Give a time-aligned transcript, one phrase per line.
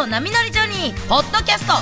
[0.00, 1.74] 藤波乗りジョニー」ポッドキャスト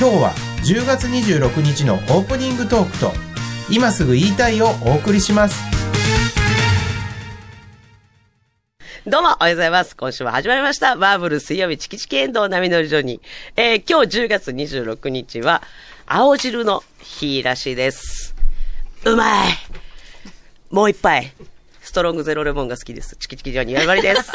[0.00, 0.34] 今日は
[0.64, 3.12] 10月26日のオープニングトークと
[3.70, 5.60] 今すぐ言いたいをお送りします
[9.06, 9.96] どうも、おはようございます。
[9.96, 10.94] 今週も始まりました。
[10.94, 13.20] バーブル水曜日チキチキエンドウ波乗りジョニー。
[13.56, 15.62] えー、今日10月26日は、
[16.06, 18.34] 青汁の日らしいです。
[19.06, 19.52] うまい
[20.70, 21.32] もう一杯。
[21.90, 23.16] ストロングゼロレモンが好きです。
[23.16, 24.30] チキチキジョニー、やりまりです。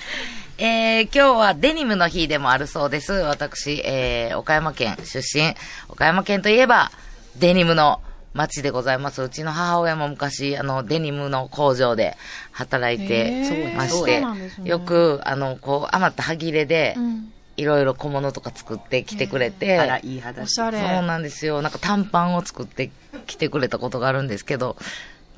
[0.56, 3.12] えー、今日はデニムの日でもあるそうです。
[3.12, 5.54] 私、えー、岡山県出身。
[5.90, 6.90] 岡山県といえば、
[7.36, 8.00] デニムの
[8.32, 9.20] 街でございます。
[9.20, 12.16] うちの母親も昔、あの、デニムの工場で
[12.52, 20.42] 働いてましそうてねよく、あの、こう、余った歯切れで、うんいろいろ小物とか作ってきてくれて、あら、いい話。
[20.42, 20.80] おしゃれ。
[20.80, 21.62] そうなんですよ。
[21.62, 22.90] なんか短パンを作って
[23.28, 24.76] きてくれたことがあるんですけど、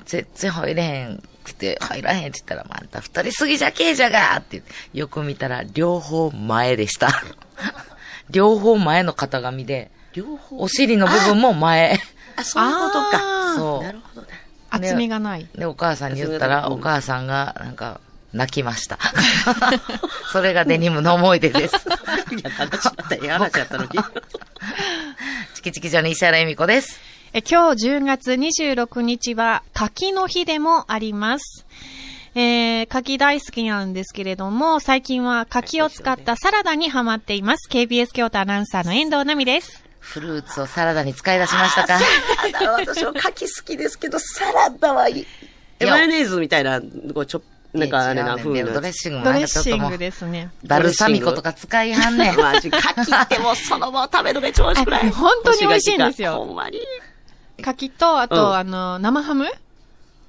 [0.07, 7.09] 全然入れへんくて、入らへんって言ったら、まあ、あんた太りすぎじゃけえじゃがって言ってよく見たら、両方前でした。
[8.31, 10.59] 両方前の型紙で、両方。
[10.59, 12.01] お尻の部分も前。
[12.37, 13.55] あ、そういうことか。
[13.55, 14.29] そうなるほどね。
[14.71, 15.47] 厚みがない。
[15.55, 18.01] で、お母さんに言ったら、うんお母さんが、なんか、
[18.33, 18.99] 泣きました。
[20.33, 21.75] それがデニムの思い出です。
[22.37, 23.91] いや、話だった、ええ話やったのに。
[25.55, 27.01] チキチキジョニー石原由美子です。
[27.39, 31.67] え今日10月26日は柿の日でもあります。
[32.35, 37.69] えー、柿大好きなんですけれども、最近は柿を使ったサラダにハマっています。
[37.71, 39.85] KBS 京都アナウンサーの遠藤奈美です。
[40.01, 41.99] フルーツをサラダに使い出しましたか？
[41.99, 42.05] サ
[42.53, 45.27] ラダ私は牡蠣好きですけど、サラダはいい。
[45.85, 47.43] マヨネーズみたいな、こうちょ、
[47.75, 48.65] なんかあれな、違うね。
[48.65, 50.53] ドレッシングもドレッシングですね。
[50.65, 52.37] バルサミコとか使いはんねん。
[52.41, 56.81] マジ、牡蠣ってもうそのまま食べるのが一番美味しくないあ本当に美味しいんですよほんまに。
[57.63, 59.47] 柿と、あと、うんあの、生ハム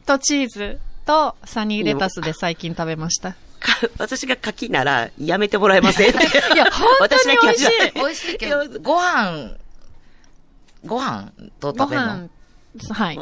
[0.06, 3.36] とチーズとサニーレタスで最近食べました。
[3.59, 6.14] か私が牡蠣なら、やめてもらえませんい い
[6.58, 9.51] や本当に美味しい美味しいけど、ご飯、
[10.85, 12.29] ご飯とご食べるの？
[12.75, 13.16] 飯、はい。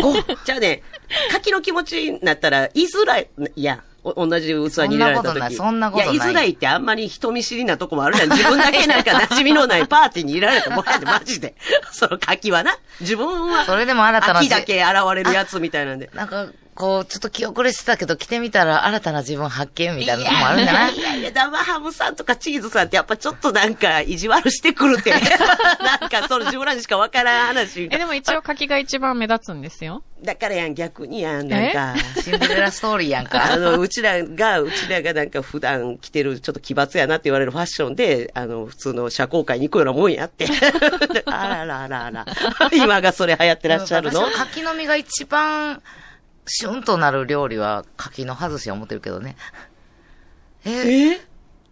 [0.00, 0.12] ご
[0.44, 0.82] じゃあね、
[1.30, 3.28] 牡蠣の気持ちになったら、言いづらい。
[3.56, 8.30] いや、お同じ器に入れられた時そんなことないそんなことないや、言いづらいってあんまり人見知りなとこもあるじゃん。
[8.32, 11.54] 自分だけなんか馴染みのないパーティーに入れられたもんマジで。
[11.92, 12.78] その牡蠣はな。
[13.00, 16.10] 自分は、それでも新たな秋だけ現れるやつみたいなんで。
[16.14, 16.46] なんか、
[16.80, 20.94] こう、ちょっと気遅れしてたけど、着てみたら新たな自分発見みたいなのもあるんじゃない？
[20.96, 25.10] いやいや、 生ハムさんとかチーズさんってやっぱちょっとなんか意地悪してくるって。
[26.00, 27.84] なんかその自分らにしかわからん話。
[27.92, 30.02] え、でも一応柿が一番目立つんですよ。
[30.24, 31.94] だからやん、逆にやん、なんか。
[32.22, 33.56] シンデレラストーリーやんあか。
[33.58, 40.46] の、うちらが、うちらがなんか普段着てるちょっと奇抜やなって言われるファッションで、あの、普通の社交界に行くようなもんやって。
[41.26, 42.26] あらららら。
[42.72, 44.22] 今がそれ流行ってらっしゃるの？
[44.30, 45.82] 柿の実が一番、
[46.52, 49.36] シュンとなる料理は柿の外しは思ってるけどね。
[50.64, 51.20] ええ？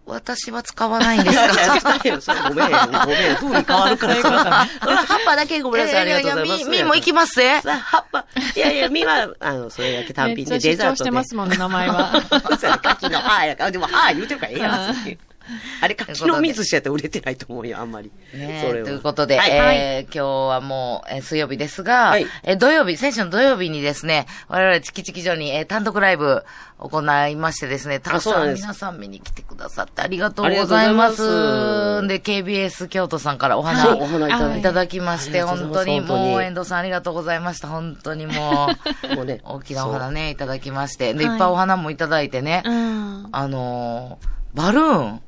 [0.06, 1.48] 私は使わないんですか？
[2.48, 3.36] ごめん、ごめん。
[3.36, 6.60] 風味変わるから葉っぱだけごめんなさい、ありがとうございます。
[6.62, 7.60] ややや、み、みも行きますぜ。
[7.60, 8.24] さ葉っぱ。
[8.56, 11.10] いやいや、実は、あの、それだけ単品でデザートで。
[11.10, 12.12] てますもんね、名前は。
[12.58, 13.70] そうや柿の葉やから。
[13.70, 15.18] でも葉言うてるからええやん。
[15.80, 18.10] あれ、柿の水しやったら売れてないと思うよ、あんまり。
[18.34, 18.86] ねそれは。
[18.86, 19.50] ということで、はい。
[19.50, 22.26] えー今日はもう、えー水曜日ですが、はい。
[22.44, 26.44] えー土曜日、先週の土曜日にですね、我々チキチキ所に、えー単独ライブ
[26.78, 30.74] 行いましてですね、たくさん皆さん見に来てくださってありがとうございます。
[30.74, 32.08] ありがとうございます。
[32.08, 34.58] で、KBS 京都さんからお花、お花いただいて。
[34.60, 37.68] いただきまして、本当にもう、遠藤さんありがとうございました。
[37.68, 38.68] 本当にも
[39.12, 41.34] う、 もうね大きなお花ね、いただきまして、で、はい。
[41.34, 43.28] いっぱいお花もいただいてね、うん。
[43.32, 45.22] あのーバルーン、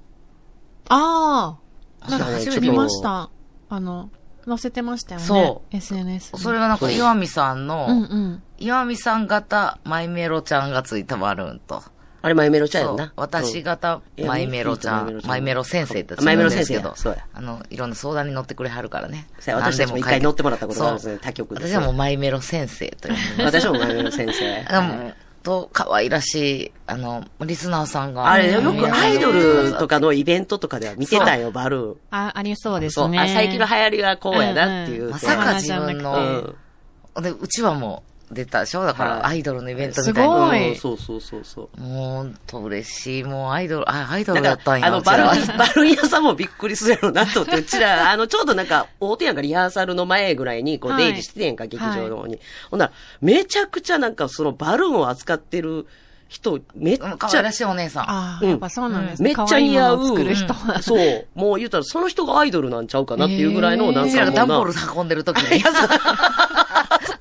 [0.91, 1.57] あ
[2.07, 2.11] あ。
[2.11, 3.31] なんか初めて見ました。
[3.69, 4.11] あの、
[4.47, 5.27] 載せてましたよね。。
[5.27, 6.41] そう SNS に。
[6.41, 8.43] それがなんか岩見さんの、うんうん。
[8.59, 11.83] 岩見さん型マイメロちゃんがついたバルーンと。
[12.23, 13.13] あれ、マイメロちゃんやんな。
[13.17, 19.27] 私型うんマイメロちゃん、マイメロ先生ってマイメロんですけど先生や、そうやあの、いろんな相談に乗ってくれはるからね。
[19.39, 23.15] そうや私たちも一回乗ってもらったことがあるんです他局で私はもうマイメロ先生という。
[23.45, 25.15] 私もマイメロ先生。
[25.43, 28.31] と、可愛らしい、あの、リスナーさんが。
[28.31, 31.97] あれ、よくアイドルとか、かのイベントとかでは見てたよ、バルーン。
[32.11, 33.19] あ、ありそうですそう、ね。
[33.19, 35.07] あ最近の流行りはこうやなっていう。
[35.07, 36.17] うんまさか自分うの
[37.21, 38.85] ん、で、うちはもう出たでしょ？
[38.85, 40.33] だかはいら、アイドルのイベントみたいな。
[40.35, 41.81] すごいうんそうそうそうそう。
[41.81, 43.25] もう、と嬉しい。
[43.25, 44.87] もうアイドル、あ、アイドルだったん、や。
[44.87, 52.39] あの、バルーン、 バルーン屋さんもびっくりするやろうなと思って、うちら、あの、ちょうどなんか、大手やんかリハーサルの前ぐらいに、こう、はい出入りしててんか、劇場の方に。
[52.71, 55.87] ほんなら、めちゃくちゃなんか、そのバルーンを扱ってる
[56.29, 58.05] 人、めっちうん可愛らゃ、しいお姉さん。
[58.05, 59.35] ああ、うんやっぱそうなんですね。
[59.37, 60.07] めっちゃ似合う。
[60.09, 60.81] 作る人は。
[60.81, 61.27] そう。
[61.35, 65.61] もう言うたら、その人がアイドルなんちゃうかなっていうぐらいの、なんかもうなが段ボール運んでる時に。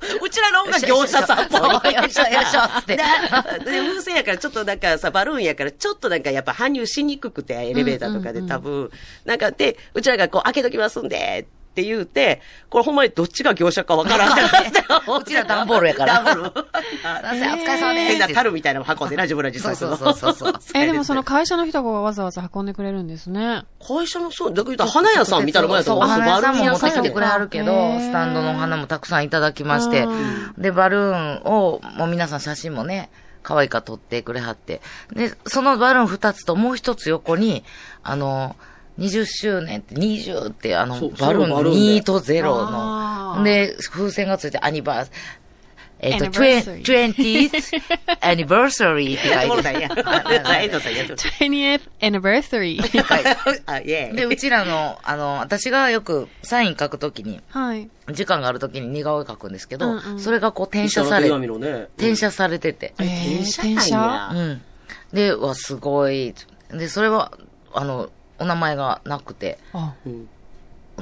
[0.22, 1.60] うちらの方が業者さんっぽい。
[1.60, 2.96] そうよいしょよいしょって。
[2.96, 8.90] で、で風船やから、ちょっとなんかさ、バルーンやから、ちょっとなんかやっぱ搬入しにくくて、エレベーターとかで多分、
[9.24, 16.46] なんかで、うちらがこう開けときますんで、って言うて、これほんまにどっちが業者かわからんってなってうちら段ボールやからダブル。
[16.46, 16.62] すい
[17.04, 18.06] ません、お疲れ様です。
[18.06, 23.62] 変な樽みたいなの運んでな、自分ら実際そうそうそうそう え、でもその会社の人がわざわざ運んでくれるんですね。
[23.86, 26.08] 会社のそう、だから言ったら花屋さんみたいなもんやとそう、思う。
[26.08, 27.32] お花屋さんも持ってきてくれる。
[27.32, 33.10] はるけど、スタンドのお花もたくさんいただきましてうん、で、バルーンを、もう皆さん写真もね、
[33.42, 34.80] 可愛いか撮ってくれはって。
[35.12, 37.64] で、そのバルーン二つともう一つ横に、
[38.02, 38.56] あの、
[39.00, 41.00] 20周年って、20って、あのバ
[41.32, 43.44] ルーンのそうバルーンで2と0あーの。
[43.44, 45.10] で、風船がついてアニバース、
[46.02, 47.80] えっと、Anniversary 20th
[48.20, 49.88] anniversary って書いてたんや。
[50.44, 54.14] あ、遠藤さんやってます 20th anniversary.
[54.14, 57.90] で、うちらの、あの、私がよくサイン書くときに、はい。
[58.12, 61.28] 時間があるときに似顔絵描くんですけど、うんうんそれがこう転写され。
[61.28, 64.62] 転写されてて、えー転写うん。
[65.12, 66.34] で、うわ、すごい。
[66.70, 67.32] で、それは、
[67.74, 68.08] あの、
[68.40, 70.28] お名前がなくて、あ、うん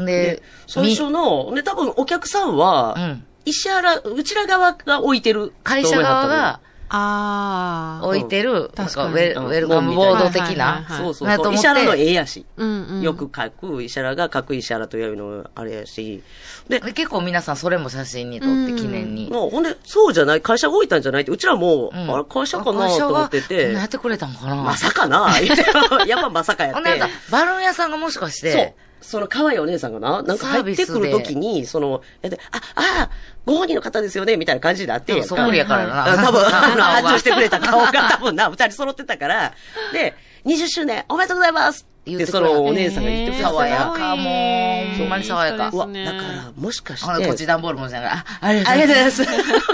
[0.04, 3.24] でで、、最初の、で、多分お客さんみはう、ん。
[3.44, 5.54] 石原、うちら側が置いてる。
[5.64, 8.06] 会社側があー。
[8.06, 11.28] 置いてる、なんか確かにウェルウェルカムボード的なはい、そうそうそう。
[11.28, 12.46] なと思っ石原のて、絵やし。
[12.56, 13.02] うんうん。
[13.02, 16.22] よく書く、石原が書く石原というのあれやし。
[16.68, 19.30] で、で結構皆さんそれも写真に撮って記念に。
[19.30, 25.64] もうほんで、そうじゃない、会社が置いたんじゃないって、うちらも、うんあれ、会社かなと思って会社がこんなやてっ、てくれたんかなまさかな言って
[26.08, 26.98] やっぱまさかやってほんで、。
[26.98, 28.74] なんかバルーン屋さんがもしかしそうて、。
[29.00, 32.02] その可愛いお姉さんがな、なんか入ってくるときに、その、
[32.50, 33.10] あ、あ、
[33.46, 35.26] ご本人の方ですよね、みたいな感じになってやんか。
[35.26, 36.12] そっくりやからな。
[36.12, 39.52] あ多分、 あの、顔が発注してくれた顔が 多分な、二人揃ってたから、
[39.92, 40.14] で、
[40.44, 45.70] 20周年おめでとうございますって、そのお姉さんが言ってくれた爽やかもう、ほんまに爽やか。
[45.72, 46.22] うわ、だから、
[46.56, 49.22] もしかしほなこっちて、段ボール持ちながら、あ、ありがあとうございます。
[49.22, 49.68] りがとうございます。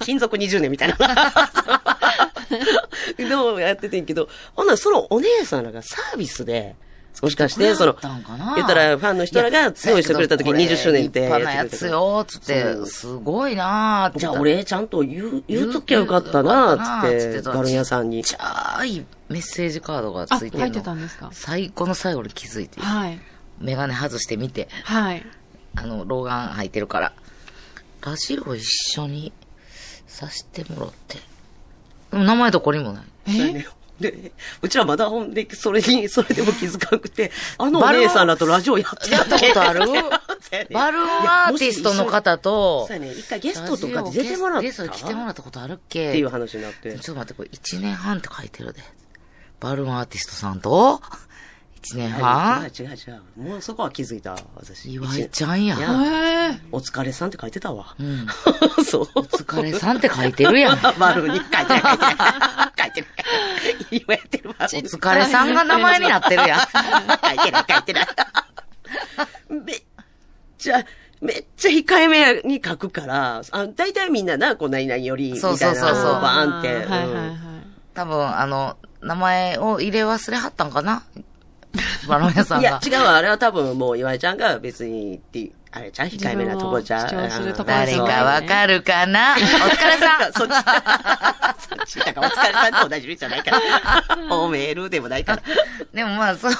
[0.00, 0.96] 金属20年みたいな。
[3.16, 6.74] でもやっててんけど、ほんならそのお姉さんらがサービスで、
[7.22, 7.96] もしかして、その
[8.56, 18.24] 言ったらファンの人らが用意してくれた時に20周年って立派なやつよ、つってすごいなーってじゃあ俺ちゃんと言う、言うときゃよかったな、つって、バルーン屋さんに。
[18.24, 20.60] ちっちゃいメッセージカードがあ、ついてるの。
[20.60, 21.28] 入ってたんですか？
[21.32, 23.20] 最後の最後に気づいて、はい。
[23.60, 25.26] メガネ外してみて、はい。
[25.76, 27.12] あの、老眼入ってるから、
[28.00, 28.64] ラジオ一
[28.98, 29.32] 緒に
[30.06, 31.18] させてもらって。
[32.12, 33.04] 名前どこにもない。
[33.26, 33.66] え？
[34.00, 34.32] で、
[34.62, 39.80] うちらまだほんで、それに、それでも気づかなくて、あのお姉さんらとラジオやってたことある？
[40.72, 46.08] バルーンアーティストの方とそう、やね、一回ゲストとかで出てもらったゲストで来てもらったことあるっけ？
[46.08, 47.14] っていう話になってちょっ。
[47.14, 48.80] と待って、これ1年半って書いてるで。
[49.60, 51.00] バルーンアーティストさんと
[51.92, 53.22] ?1 年違う半違う違う。
[53.50, 54.92] もうそこは気づいた、私。
[54.92, 55.76] 岩井ちゃんや。
[55.76, 57.94] いやえお疲れさんって書いてたわ。
[58.00, 58.26] うん。
[58.84, 59.08] そう。
[59.14, 60.80] お疲れさんって書いてるやん。
[60.98, 61.56] バルーンに書いて。
[63.90, 64.56] 今やってるわ。
[64.60, 66.60] お疲れさんが名前になってるやん。
[66.68, 68.06] 書いてない、書いてない。
[69.48, 69.82] めっ
[70.58, 70.84] ちゃ、
[71.20, 76.68] めっちゃ控えめに書くから、あ大体みんなな、こう、何々より、みたいな、そうそうそうバーンって。
[76.68, 77.36] はいはいうんはい。
[77.94, 81.02] 多分、あの、名前を入れ忘れはったんかな？
[82.08, 82.80] バロン屋さんいやが、。
[82.84, 86.08] 違うわあれは多分もう岩井ちゃんが別にって、あれちゃん？
[86.08, 87.04] 控えめなとこじゃん？
[87.04, 89.34] 自分を主張するとこ誰かわかるかな？
[89.34, 90.54] お疲れさんそっち。
[91.68, 93.58] そっちだからお疲れさんと同じ意味じゃないから。
[94.36, 95.42] おメールでもないから。
[95.94, 96.52] でもまあ、そう、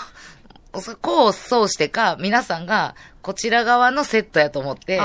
[0.80, 5.00] そこをそうしてか、皆さんが、こちら側のセットやと思って、いっ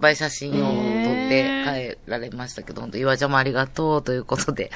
[0.00, 4.70] ぱい写真を撮って帰られましたけど、本当岩ちゃんもありがとうということで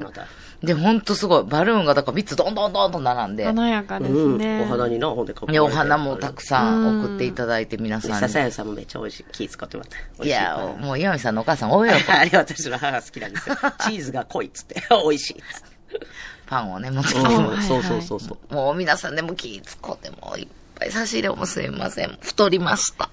[0.00, 0.26] また。
[0.62, 1.44] で、本当すごい。
[1.44, 3.44] バルーンがだから3つどんどんどんと並んで。
[3.44, 4.38] 華やかですうん。
[4.38, 4.62] ね。
[4.62, 8.16] お花にな、ほんで囲まれで、てお花もたくさん送っていただいて、皆さんに。
[8.18, 9.24] ささやさんもめっちゃ美味しい。
[9.32, 9.96] 気使ってもらって。
[10.18, 12.00] 美味しいや、もう岩見さんのお母さん大喜び。
[12.12, 13.56] あれ私の母好きなんですよ。
[13.84, 14.82] チーズが濃いっつって。
[14.90, 16.06] 美味しいっつって。
[16.46, 18.36] パンをね、持ってきてもらっうんそうそうそうそう。
[18.48, 18.54] て。
[18.54, 20.48] もう皆さんでも気使ってもういっ
[20.78, 22.16] ぱい差し入れもすいません。
[22.20, 23.10] 太りました。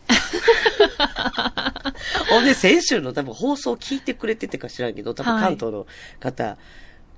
[2.30, 5.88] ほんで、先週の多分放送聞いてくれててか知らんけど、多分はい関東の
[6.20, 6.58] 方、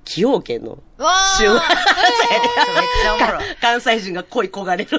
[0.06, 1.38] 崎陽軒のうわー。
[1.38, 3.56] 週、めっちゃおもろい。
[3.60, 4.92] 関西人が恋焦がれる。
[4.92, 4.98] で、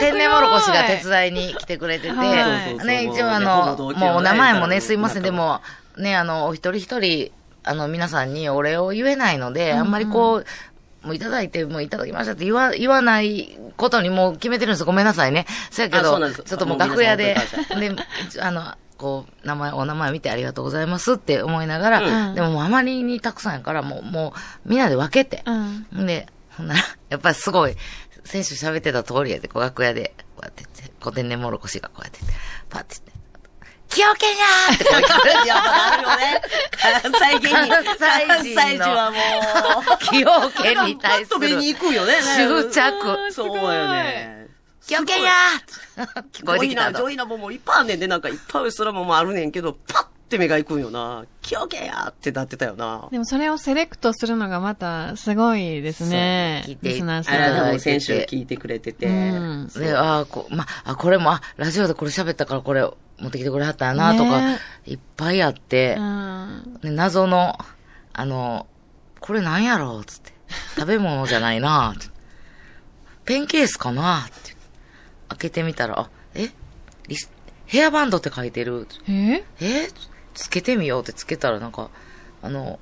[0.00, 2.28] 天然もろこしが手伝いに来てくれてて、はい。
[2.44, 5.60] そうそうそうね、一応あもの、もうお名前もね、すいません、でも、
[5.98, 7.32] ね、あの、お一人一人、
[7.64, 10.44] あの、皆さんにお礼を言えないので、あんまりこ
[11.02, 14.84] う、もういただいて、もういただきましたって言わ、言わないことにもう決めてるんです。
[14.84, 15.46] ごめんなさいね。
[15.70, 17.36] そやけどちょっともう楽屋で。
[17.78, 17.94] で、
[18.40, 24.34] あの、こう、名前、お名前見てありがとうございますって思いながら、うんでももうあまりにたくさんやから、もう、も
[24.66, 26.06] う、みんなで分けて、うん。
[26.06, 26.26] で、
[26.56, 27.76] ほんなら、やっぱりすごい、
[28.24, 32.26] 選手喋ってた通りやで、こう楽屋で、こうやって言って、こう天然もろこしがこうやってて、
[32.68, 33.18] パッて言って、
[33.88, 35.46] 崎陽軒やーって声かける。
[35.46, 36.42] やっぱなるよね。
[37.02, 37.68] 関西芸人。
[37.98, 42.14] 関西人はもう、崎陽軒に対す飛びるに行くよね。
[42.22, 43.32] 執着。
[43.32, 44.48] そうよね。
[44.80, 47.08] 崎陽軒やー聞こえてきた 上の。
[47.08, 51.24] 品なもんもいっぱいあんねんで、なんかいっぱいそらももあるねんけど、パッて目が行くんよな。
[51.42, 53.08] 崎陽軒やってなってたよな。
[53.10, 56.62] でもそれをセレクトするのがまたすごいですね。
[56.66, 57.72] 聞いてリスナーさん。
[57.72, 59.06] も先週聞いてくれてて。
[59.06, 62.82] うんで、ああ、こ、ま、あ、これも、あ、ラジオでこれ喋ったからこれ
[63.18, 66.78] 持ってきてくれはったな、とかね、いっぱいあって、うん。
[66.82, 67.58] で謎の、
[68.12, 68.66] あの、
[69.20, 70.32] これなんやろうつって。
[70.76, 71.94] 食べ物じゃないな
[73.24, 74.47] ペンケースかなって。
[75.28, 76.50] 開けてみたら、あ、え？
[77.08, 77.30] リス
[77.66, 78.86] ヘアバンドって書いてる。
[79.08, 79.44] え？
[79.60, 79.88] え？
[80.34, 81.90] つけてみようってつけたらなんか、
[82.42, 82.78] あの、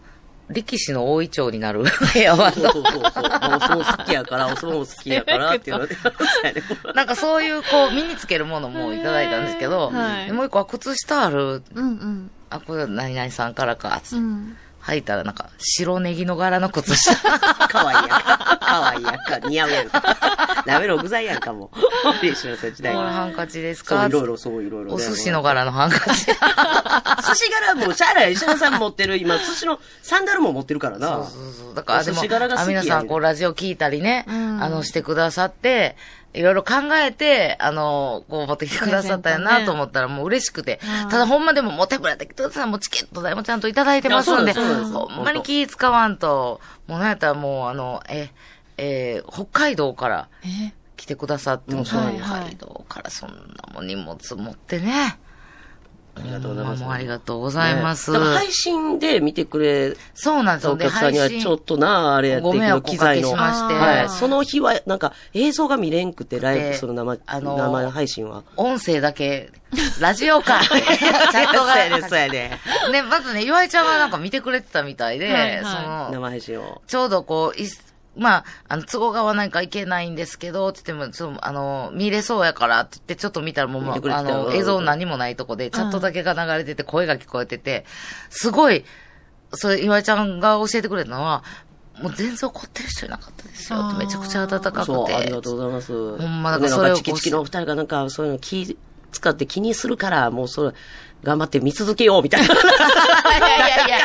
[0.49, 1.85] 力士の大胃腸になる
[2.15, 2.61] ヘアバンド。
[2.61, 3.03] そうそうそうそう。
[3.03, 5.97] お相撲好きやから、お相撲好きやからっていうので。
[6.95, 11.63] なんかそういうこう身につけるものもいただいたんですけど、はいでもう一個は靴下ある。
[11.75, 12.31] うんうん。
[12.51, 14.01] あ、これ何々さんからか。
[14.05, 14.57] つってうん。
[14.87, 17.17] 履いたらなんか白ネギの柄の靴下。
[17.69, 18.57] かわいいやんか。
[18.59, 19.49] かわいいやんか。
[19.49, 20.63] 似合うやんか。
[20.65, 22.25] 鍋の具材やんかもう。
[22.25, 24.01] 西野さん時代これハンカチですか？
[24.01, 24.95] そう、いろいろ、そう、いろいろね。
[24.95, 26.27] お寿司の柄のハンカチ。
[26.27, 26.33] 寿
[27.35, 28.33] 司柄も、しゃあない。
[28.33, 31.09] 石原さん持ってる、今、寿司のサンダルも持ってるからな。
[31.09, 31.33] そうそう
[31.67, 31.75] そう。
[31.75, 32.23] だから、でも、
[32.67, 35.97] 皆さん、こう、ラジオ聞いたりね、うんあの、してくださって、
[36.35, 41.09] いろいろ考えて、あの、こう、持ってきてくださったよなプレゼントねと思ったら、もう嬉しくてうん。
[41.09, 42.67] ただ、ほんまでも、持ってくれてください。
[42.67, 48.31] もうチケット代もちゃんといただいてますんで、でですほんまに気使わんと、もうなんやったらもう、あの、え、
[48.79, 55.19] えー北海道からえ来てくださっても、うん北海道からそんなもん荷物持ってね。
[56.19, 56.85] ありがとうございます。
[56.87, 58.11] ありがとうございます。
[58.11, 60.77] ね配信で見てくれそうなんですよ。
[60.77, 63.29] たお客さんにはちょっとな、あれやってご迷けど、惑おかけ機材の。
[63.29, 64.09] しまして、はい。
[64.09, 68.45] その日は、なんか、映像が見れんくて、ライブ、でその生、あのー生配信は。
[68.57, 69.51] 音声だけ、
[70.01, 70.63] ラジオか。
[70.63, 72.09] チャットそうやね、が。
[72.09, 72.59] そうやね。
[72.93, 76.81] ね、まずね、岩井ちゃんがなんか見てくれてたみたいで、はいはいその、生配信を。
[76.87, 77.67] ちょうどこう、い
[78.17, 87.85] まあ、あの、都合が合わないからいけないんですけど、って言っても、そう、あの、見れそうやからって言って、ちょっと見たらもう、あの、映像何もないとこで、チャットだけが流れてて、声が聞こえてて、
[88.31, 88.85] すごい、
[89.53, 91.45] それ、岩井ちゃんが教えてくれたのは、
[92.01, 94.85] もう全然怒ってる人いなかったですよめちゃくちゃ温かくて。
[94.85, 96.19] そう、ありがとうございます。
[96.19, 98.77] ほんまだだからそれをチキチキのお二人がなんか、そういうの気
[99.13, 100.73] 使って気にするから、もうそれ、
[101.23, 102.55] 頑張って見続けよう、みたいな。
[102.55, 102.57] い
[103.41, 103.99] やいやいや、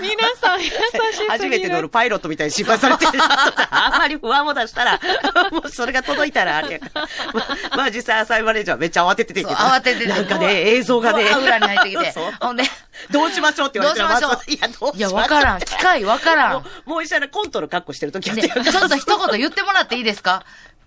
[0.00, 1.30] 皆さん優しすぎる。
[1.30, 3.12] 初めて乗るパイロットみたいに心配されてる。
[3.70, 5.00] あんまり不安を出したら、
[5.52, 6.80] もうそれが届いたらあれ。
[7.32, 7.40] ま
[7.72, 9.56] あ、まあ実際浅井マネージャーはめっちゃ慌てててんけど。
[9.56, 11.22] そう慌てててなんかね、映像がね。
[11.24, 12.32] 裏に入ってきてそう。
[12.40, 12.64] ほんで、
[13.10, 14.96] どうしましょうって言われてどうしましょういや、どうしましょう。
[14.96, 15.60] いや、わからん。
[15.60, 16.96] 機械わからんも。
[16.98, 18.48] う、一緒にコントの格好してる時あっで、て。
[18.48, 20.44] ちょっと一言言ってもらっていいですか？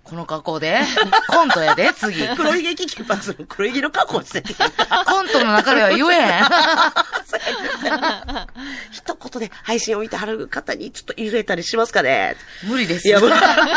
[0.10, 0.80] この格好で？
[1.28, 2.28] コントやで、次。
[2.36, 4.54] 黒ひげ危機一髪の黒ひげの格好してて。
[4.54, 6.44] コントの中では言えへん。
[8.92, 13.20] 一言で配信を見てはる方にちょっと言えたりしますかね無理ですいや、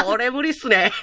[0.04, 0.92] これ無理っすね。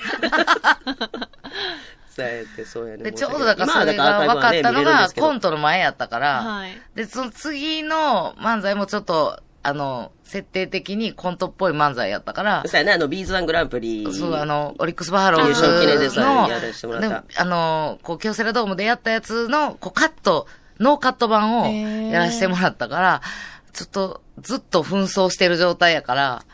[2.16, 3.04] そうやって、そうやね。
[3.04, 6.82] で、ちょうどだからそれが分かったのが、コントの前やったから、はい。
[6.96, 14.08] で、その次の漫才もちょっと、あの、設定的にコントっぽい漫才やったから、そうやね、あの、ビーズワングランプリ。
[14.14, 17.10] そう、あの、オリックスバファローズ優勝記念でさの、やらせてもらった。
[17.10, 20.48] であの、こう、京セラドームでやったやつの、こう、カット、
[20.80, 21.68] ノーカット版を
[22.10, 23.22] やらせてもらったから、
[23.74, 26.46] ちょっと、ずっと扮装してる状態やから、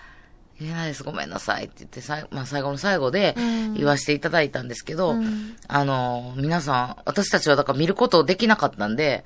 [0.60, 3.74] 言えないです、ごめんなさいって言って、さいまあ、最後の最後でうん。
[3.76, 5.56] 言わせていただいたんですけど、うん。
[5.68, 9.24] あの、皆さん、私たちはだから見ることできなかったんで、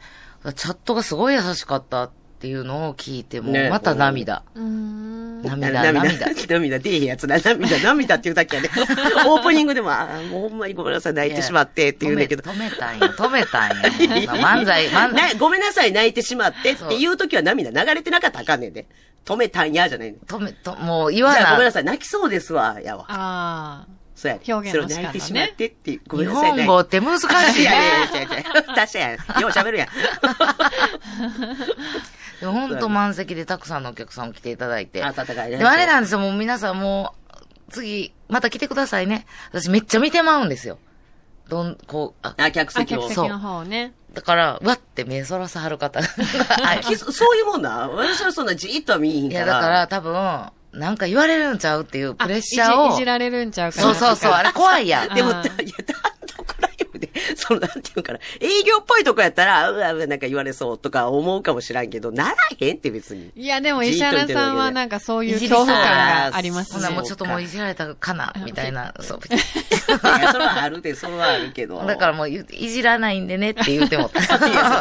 [0.56, 4.44] チャットがすごい優しかったっていうのを聞いて、もまた涙。
[4.54, 6.28] 涙、涙、涙。
[6.48, 8.70] 涙出えへんやつな、涙、涙って言うだけやで。
[9.26, 12.44] オープニングでも、あーもうほんまにごめんなさい、泣いてしまってって言うんだけど。
[12.44, 13.76] 止めたんや、止めたんや。
[14.38, 15.34] 漫才、漫才。
[15.34, 18.86] なごめんなさい、泣いてしまってっていう時は涙流れてなかったらあかんねんで。
[19.26, 20.14] 止めたんや、じゃない。
[20.14, 21.38] 止め、と、もう言わな。
[21.38, 23.06] じゃあごめんなさい、泣きそうですわ、やわ。
[23.10, 23.98] ああ。
[24.18, 24.42] そうやね。
[24.52, 26.02] 表現の仕方ねそれを泣いてしまってっていう。
[26.08, 26.52] ごめ日んなさい。
[26.52, 27.72] 本語って難しいいや
[28.06, 28.26] いね。
[28.76, 29.12] 確かやん。
[29.12, 29.88] よう喋るやん。
[32.42, 35.04] 本当満席でたくさんのお客さんも来ていただいて。
[35.04, 35.58] あ、戦いね。
[35.58, 37.14] でもあれなんですよ、もう皆さんも
[37.70, 39.26] う、次、また来てくださいね。
[39.52, 40.78] 私めっちゃ見てまうんですよ。
[41.50, 43.02] どん、こう、あ、あ、客あ、席を。
[43.02, 43.94] 客席の方ね。
[44.14, 46.08] だから、わって目そらさはる方が。
[46.08, 47.88] はいきそういうもんな。
[47.90, 49.54] 私はそんなじーっとは見えへんいや、から。
[49.56, 52.88] だから多分、なんか言われるんちゃうっていうあプレッシャーを。
[52.88, 55.14] いじいじられるんちゃうかなそうそうそう、あれ怖いやん。
[55.14, 56.17] でも、いあや、単独ライブで、
[57.36, 63.32] その、なんていうのかな、営業っぽいとこやったら、うわ、うわなんか言われそうとか思うかもしらんけど、ならへんって別に。
[63.36, 66.96] いや、でも石原さんはなんかそういう恐怖感がありますねほんなら。
[66.96, 68.94] もうちょっともういじられたかな、みたいな。
[69.00, 69.20] そう。
[69.28, 69.38] い
[70.22, 71.84] や、それはあるで、それはあるけど。
[71.86, 74.10] だからもういいじらないんでねって言っても。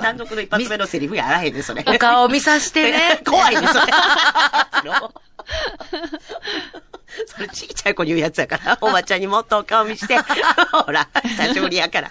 [0.02, 1.84] 単独の一発目のセリフやあらへんで、それ。
[1.86, 3.20] お顔見さしてね。
[3.24, 3.92] 怖いね、それ。
[7.26, 10.18] それちいちゃい子に言うやつやから、 おばちゃんにもっとお顔見して、
[10.72, 12.10] ほら、久しぶりやから。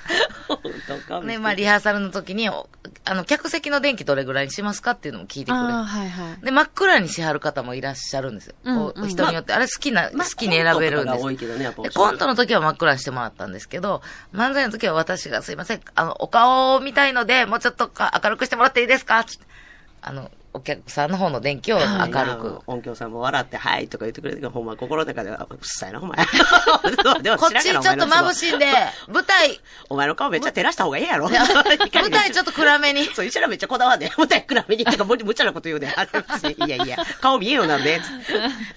[1.21, 2.69] ね、まあリハーサルの時に、お
[3.03, 5.59] あの、客席の電気どれぐらいにしますかっていうのも聞いてくれ。
[5.61, 5.67] る。
[5.73, 6.45] ああ、はいはい。
[6.45, 8.55] で、真っ暗にしはる方もいらっしゃるんですよ。
[8.63, 11.21] うんこううん人によって、あれ好きな、好きに選べるんです。
[11.23, 14.01] コントがねコントの時は真っ暗にしてもらったんですけど、
[14.33, 19.25] 漫才の時は私がすいません、あの、お顔を見たいので、もうちょっとか明るくしてもらっていいですか？
[20.01, 22.61] あの、お客さんの方の電気を明るく。
[22.65, 26.15] 音響さんも笑って、はいとか言ってくれるけど、ほんま心の中では、うっさいな、お前。
[27.37, 28.67] こっちちょっと眩しいんで、
[29.09, 29.59] 舞台、
[29.89, 31.27] お前の顔めっちゃ照らした方がいいやろ。
[31.29, 33.03] 舞台ちょっと暗めに。
[33.13, 34.09] そう、うちらめっちゃこだわんね。
[34.17, 34.85] 舞台暗めに。
[34.85, 35.93] とか、むちゃなこと言うね。
[35.97, 37.99] あれいやいや、顔見えんよなんで。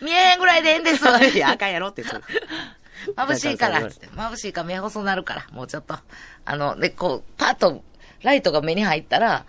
[0.00, 1.04] 見えへんぐらいでええんです。
[1.06, 2.02] いや、あかんやろって。
[3.16, 3.82] 眩しいから。
[3.82, 5.96] 眩しいから目細なるから、もうちょっと。
[6.44, 7.84] あの、で、こう、パッと、
[8.22, 9.44] ライトが目に入ったら、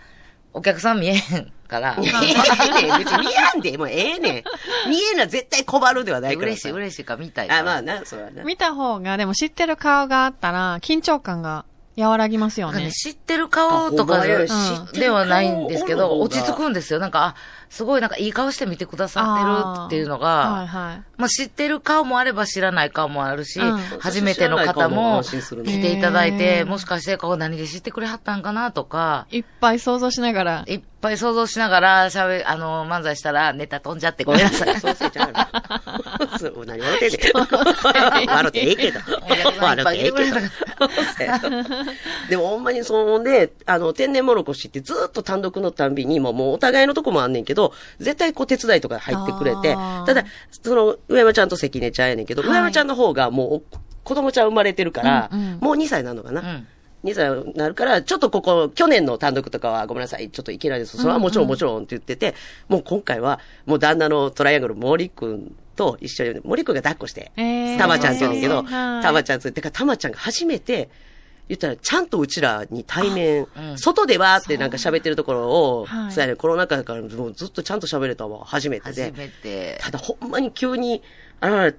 [0.54, 4.90] お客さん見えへんから、 別に見えんで、もうええねん。
[4.90, 6.48] 見えんのは絶対困るではないから。
[6.48, 7.50] 嬉しい嬉しいから見たい。
[7.50, 8.44] あ、まあな、そうやな。
[8.44, 11.64] 見た方が、でも知ってる顔があったら、緊張感が
[11.98, 12.92] 和らぎますよね。
[12.92, 17.00] 知ってる顔とかであほんまや知ってるではないんですけど、落ち着くんですよ。
[17.00, 17.36] なんか、あ、
[17.70, 19.50] すごいなんかいい顔して見てくださってる
[19.86, 21.04] っていうのはいが、はい。
[21.18, 30.64] まあ知ってる顔もあれば知らない顔もあるし、うん初めての方も来ていただいへて、ーもしかしてこう何で知ってくれはったんかなとか、いっぱい想像しながら。
[30.68, 34.76] いっぱい想像しながら喋、あの、漫才したらネタ飛んじゃってごめんなさい。
[34.80, 35.36] そうせいちゃうよ。
[36.38, 37.18] そう何笑ってんね
[38.26, 38.30] ん。
[38.30, 39.00] 笑ってええけど。
[39.62, 40.40] 笑ってええけど。
[42.30, 49.76] でもほんまにそのね、あの、天然もろこしってずっと単独のたんびに、もうもうお互いのとこもあんねんけど、絶対こう手伝いとか入ってくれて
[50.06, 50.26] ただ、
[50.64, 53.62] その、上山ちゃんと関根ちゃんやねんけど、はい上山ちゃんの方がもうお
[54.04, 55.30] 子供ちゃん生まれてるから、
[55.60, 56.64] もう2歳なのかな。
[57.04, 57.10] うん。
[57.10, 60.98] 2歳になるから、ちょっとここ、去年の単独とかはごめんなさい、ちょっといけないです。
[60.98, 62.36] それはもちろんもちろんって言ってて、
[62.68, 70.90] もう今回は、もう旦那のトライアングル森くんと一緒に、森くんが抱っこして、えーたまちゃんって言うんだけど、はいたまちゃんつって、かたまちゃんが初めて、
[71.48, 79.06] 言ったら、ちゃんとうちらに対面、うん外ではってなんか喋ってるところを、はいそうやね、コロナ禍だからもうずっとちゃんと喋れたわ、初めてで。
[79.06, 79.78] 初めて。
[79.82, 81.02] ただほんまに急に
[81.42, 81.76] 現れ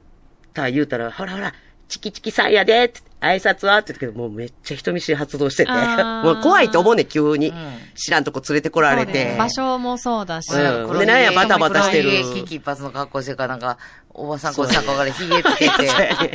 [0.55, 1.55] た言うたら、ほらほら、
[1.91, 3.77] チキチキさんやでって挨拶は？
[3.79, 5.71] って言ったけど、もうめっちゃ人見知り発動してて、
[6.25, 7.49] もう怖いと思うね、急に。
[7.49, 7.53] ん
[7.95, 9.37] 知らんとこ連れてこられて。
[9.37, 10.51] 場所もそうだし。
[10.55, 13.77] うん黒でなんやバタバタしてる危機一髪の格好してるから、なんか、
[14.15, 15.69] おばさんこっちさんか分かれ、ひげつけて。
[15.69, 16.33] で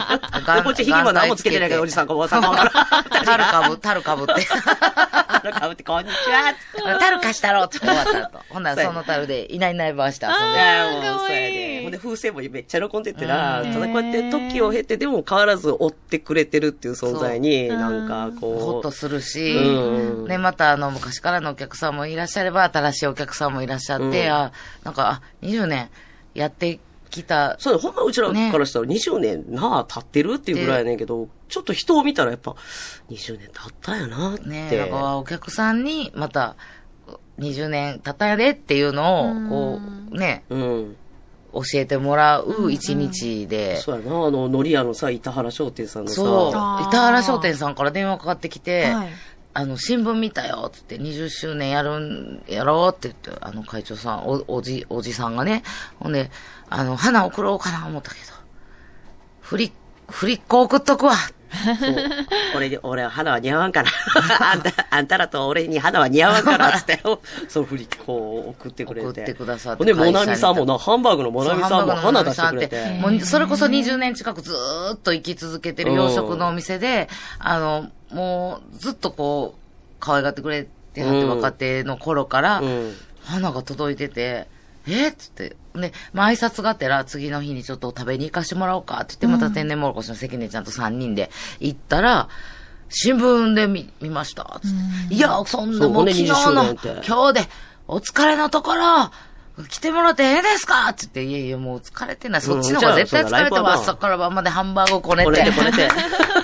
[0.64, 3.26] こっちひげも何もつけてないから、おじさんかおばさんか分からん。
[3.26, 4.48] タルかぶ、タルかぶって。
[5.52, 7.00] かぶって、こんにちは。
[7.00, 8.40] タル貸したろって終わったと。
[8.50, 10.58] ほんならそのタルで、いないいないばして遊んいで。
[10.58, 11.82] や、もう、かわいいそうやね。
[11.84, 13.74] ほんで、風船もめっちゃ喜んでてな、うん。
[13.74, 20.28] ただこうやって時を経て、でも変わらず追ってくれてるっていう存在に、なんかほこう、っとするし、うん。
[20.28, 24.34] ね、またあの、昔からのお客さんもいらっしゃれば、新しいお客さんもいらっしゃって、うん。
[24.34, 24.52] あ、
[24.84, 25.90] なんか、あ、20年
[26.34, 32.56] やってきた、そうほんまうちらねからしたら20年なあ、経ってるっていうぐらいやねんけど、ちょっと人を見たらやっぱ、
[33.10, 34.50] 20年経ったんやなって。
[34.50, 36.56] ね、なんかお客さんに、また、
[37.40, 40.96] 20年経ったんやでっていうのを、こう、ね、うん。
[41.54, 49.10] 教えてもらう一日で、そうやな、あの、のり屋のさ、板原商店さんのさ、板原商店さんから電話かかってきて、はい
[49.58, 55.64] あの、新聞見たよ、つって、20周年やるん、やろうって言って、あの、会長さん、お、おじ、おじさんがね、
[55.98, 56.30] ほんで、
[56.70, 58.34] あの、花送ろうかな思ったけど、
[59.40, 59.72] フリ、
[60.10, 61.14] フリック送っとくわ。
[61.16, 61.96] そう
[62.58, 63.90] 俺に、俺は花は似合わんから。
[64.52, 67.00] あんた、あんたらと俺に花は似合わんから、つって、
[67.48, 69.08] そのフリックを送ってくれて。
[69.08, 73.00] 送ってくださってほんで、モナミさんもな、ハンバーグのモナミさんも花出してくれて。
[73.00, 77.08] もう、それこそ20年近くずーっと生き続けてる洋食のお店で、
[77.40, 82.94] あの、もう、ずっとこう、可愛がってくれてはってうん若手の頃から、うん。
[83.24, 84.48] 花が届いてて、
[84.88, 85.56] えっつって。
[85.74, 92.30] で、まあ、挨拶がてら次の日にちょっと食べに行かしてもらおうかって言って、また天然もろこしの関根ちゃんと3人で行ったら、
[92.90, 94.60] 新聞で見、見ました。
[94.64, 95.16] つって。
[95.16, 96.64] いや、そんなもう昨日20周の
[97.06, 97.50] 今日で、
[97.88, 99.12] お疲れのところ、
[99.64, 102.42] 来てもらってええですかって言って、いやいや、もう疲れてない。
[102.42, 103.84] そっちの方が絶対疲れてます。
[103.84, 105.26] 朝から晩までハンバーグをこねて。
[105.26, 105.82] こねてこねて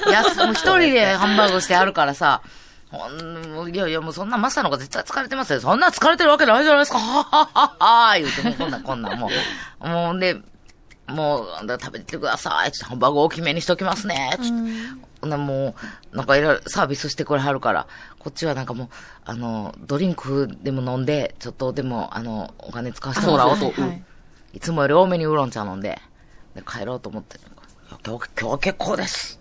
[0.10, 2.42] やす、 もう一人でハンバーグしてあるからさ、
[2.90, 5.60] ほん、いやいや、もうそんなマスターの方が絶対疲れてますよ。
[5.60, 7.00] そんな疲れてるわけないじゃないですか。
[7.00, 9.30] はっはっはっは言うて、もうこんなんこんなんも
[9.82, 9.88] う。
[9.88, 10.38] もうで、
[11.08, 12.72] もう、食べてください。
[12.72, 14.38] ちょっとハンバーグ大きめにしときますね。
[15.30, 15.76] なも
[16.14, 17.88] う、なんかいろいろサービスしてくれはるから、
[18.20, 18.90] こっちはなんかもう、
[19.26, 23.66] あの、ドリンクでも飲んで、ちょっとでも、あの、お金使わせてもらおうと。
[23.66, 24.04] はいはい
[24.54, 26.02] いつもより多めにウーロン茶飲んで、
[26.56, 27.38] で帰ろうと思って。
[27.38, 27.42] い
[27.90, 29.41] や今日、今日は結構です。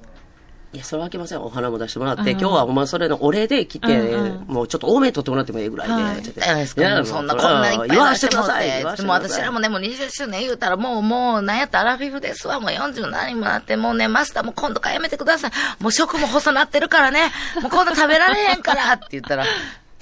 [0.72, 1.42] いや、それはいけません。
[1.42, 5.88] お花も出してもらって、今日はお前それのお礼で来て、うんもうちょっと多めに取ってもらってもいいぐらい
[6.22, 7.04] で、じゃないですか。
[7.04, 8.84] そんな、こんないっぱい言わ出してください。
[8.84, 12.60] もください私らもね、もう20周年言うたら、もう、もう、なんやったらアラフィフですわ。
[12.60, 15.50] もう40何にもなって、もうね、マスターも今度からやめてください。
[15.82, 17.32] もう食も細なってるからね。
[17.60, 19.44] もう今度食べられへんからって言ったら、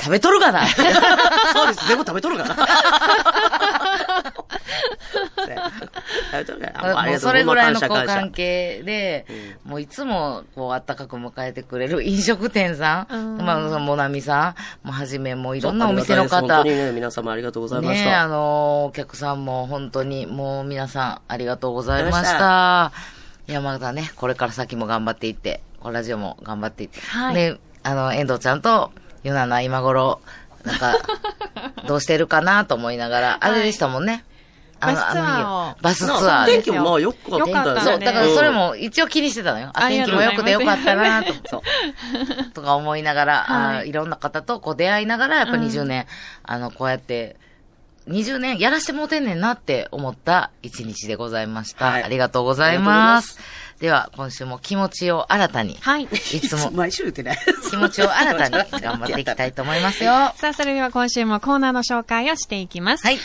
[0.00, 0.66] 食べとるがな。
[1.52, 1.88] そうです。
[1.88, 2.56] 全部食べとるから。
[6.30, 6.98] 食べとるから。
[7.00, 9.26] あもうそれぐらいの関係で、
[9.64, 18.28] もういつもこうあったかく迎えてくれる 飲食店さん、うんまあ、もなみさん、もうはじめもういいろんなお店の方、本当にね、皆様ありがとうございましねあた。
[18.28, 22.92] のお客さんも本当にもう皆さんありがとうございました。
[23.48, 27.00] いや、またね、これから先も頑張っていって、このラジオも頑張っていって。
[27.00, 30.20] はいで、あの、遠藤ちゃんと、ゆなな今頃、
[30.64, 30.96] なんか、
[31.86, 34.24] どうしてるかなと思いながら、あれでしたもんね。
[34.80, 39.70] あの、バスツアーをあの日バスツなアーで天気もまあよくよかったねそう、だからそれも一応気にしてたのよ。
[39.74, 41.32] あ、天気も良くてよかったなと。
[41.48, 42.50] そう。
[42.52, 46.06] とか思いながら、はいあいろんな方とこう出会いながら、やっぱうん20年、
[46.44, 47.36] あの、こうやって、
[48.08, 51.86] 20年やらしてもうてんねんなって思った一日でございました。
[51.86, 53.38] はいありがとうございます。
[53.80, 56.04] では、今週も気持ちを新たに、はい。
[56.04, 56.08] い
[56.40, 57.38] つも 毎週言ってない。
[57.70, 60.10] 気持ちを新たに頑張っていきたいと思いますよ。
[60.12, 63.08] は さあ、それでは今週もコーナーの紹介をしていきます。
[63.08, 63.18] い。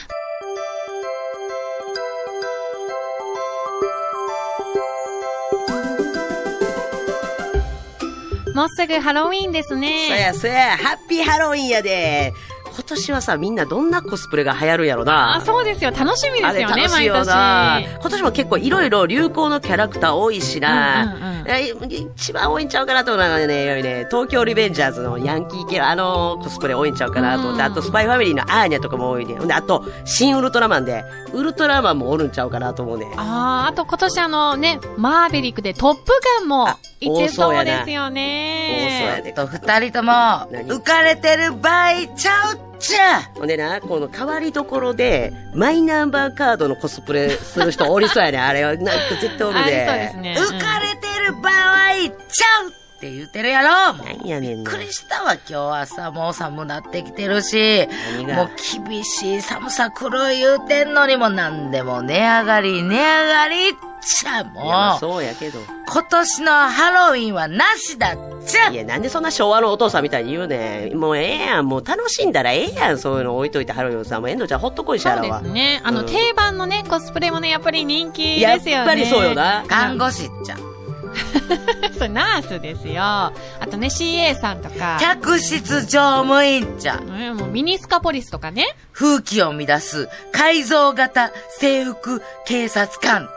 [8.54, 10.06] もうすぐハロウィーンですね。
[10.08, 12.32] そやそや、ハッピーハロウィンやで。
[12.74, 15.36] 今年はさ、みんなどんなコスプレが流行るやろな。
[15.36, 15.92] あ、そうですよ。
[15.92, 17.28] 楽しみですよね、毎年。
[17.28, 17.82] な。
[17.82, 21.04] 今年も結構いろいろ流行のキャラクター多いしな。
[21.04, 29.36] うんうんうんえ一番多いんちゃうかなと思うのがね、ね、東京リベンジャーズのヤンキー系、あのコスプレ多いんちゃうかなと思って、うんあとスパイファミリーのアーニャとかも多いね。
[29.36, 33.12] ほんで、あと、新ウルトラマンで、ウルトラマンもおるんちゃうかなと思うね。
[33.18, 39.22] ああ、あと今年あのね、マーベリックでトップガンもあいけそうですよ多そうやね。
[39.26, 40.12] でと、二人とも、
[40.50, 40.70] 何？
[40.70, 48.38] 浮かれてる場合ちゃうっちゃほんでな、この変わりどころで、マイナンバーカードのコスプレする人おりそうやね。
[48.39, 49.88] あれは、なんか絶対おるありで。
[49.88, 50.36] そうですね。
[50.38, 51.93] 浮かれてる場合
[52.30, 57.88] ちゃうって言ってるやろもうやねんなびっくりしたわ、今日はさ、もう寒なってきてるし、
[58.34, 58.50] もう
[58.88, 65.60] 厳しい寒さ来る言うてんのにも何でも値上がり、値上がりっちゃ、もう、そうやけど。
[65.86, 70.98] 今年のハロウィンはなしだっちゃいや、なんでそんな昭和のお父さんみたいに言うねん。
[70.98, 71.68] もうええやん。
[71.68, 72.98] もう楽しんだらええやん。
[72.98, 74.22] そういうの置いといてハロウィンさ。
[74.22, 75.42] もう遠藤ちゃんほっとこいしそうやらは。
[75.42, 75.82] ですね。
[75.84, 78.86] あの、うん定番のね、コスプレもね、やっぱり人気やっですよね。
[78.86, 79.36] ぱりそうよ。
[79.36, 79.66] な。
[79.68, 80.73] 看護師っちゃ。
[81.97, 83.02] それナースですよ。
[83.04, 83.34] あ
[83.69, 84.97] とね、CA さんとか。
[84.99, 86.97] 客室乗務員っちゃ。
[86.97, 88.76] ねもうミニスカポリスとかね。
[88.91, 93.28] 風紀を乱す改造型制服警察官っ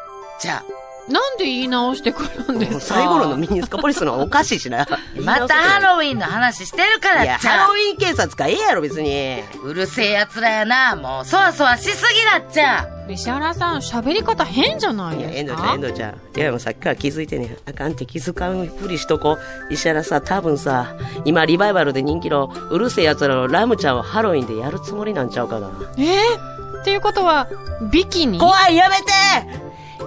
[0.41, 0.63] ちゃ。
[1.09, 2.97] なんで言い直してくるんですか？
[2.97, 4.87] 最後のミニスカポリスのはおかしいしな。
[5.25, 7.93] またハロウィンの話してるからいや、っちゃハロウ。
[7.93, 9.41] ィン警察かええやろ、別に。
[9.63, 10.97] うるせえ奴らやな。
[10.97, 12.89] もう、そわそわしすぎだっちゃ。
[13.09, 15.75] 石原さん、喋り方変じゃないいや、ですか？
[15.75, 16.39] 遠藤ちゃん、遠藤ちゃん。
[16.39, 17.57] いや、もうさっきから気づいてね。
[17.67, 19.39] あかんって気づかんふりしとこ
[19.71, 19.73] う。
[19.73, 25.71] 石原さ、多分さ、今リバイバルで人気のうるせえ奴らのラムちゃんをハロウィンでやるつもりなんちゃうかな。
[25.99, 27.49] えー、っていうことは、
[27.93, 28.41] ビキニ？
[28.41, 29.13] 怖いやめて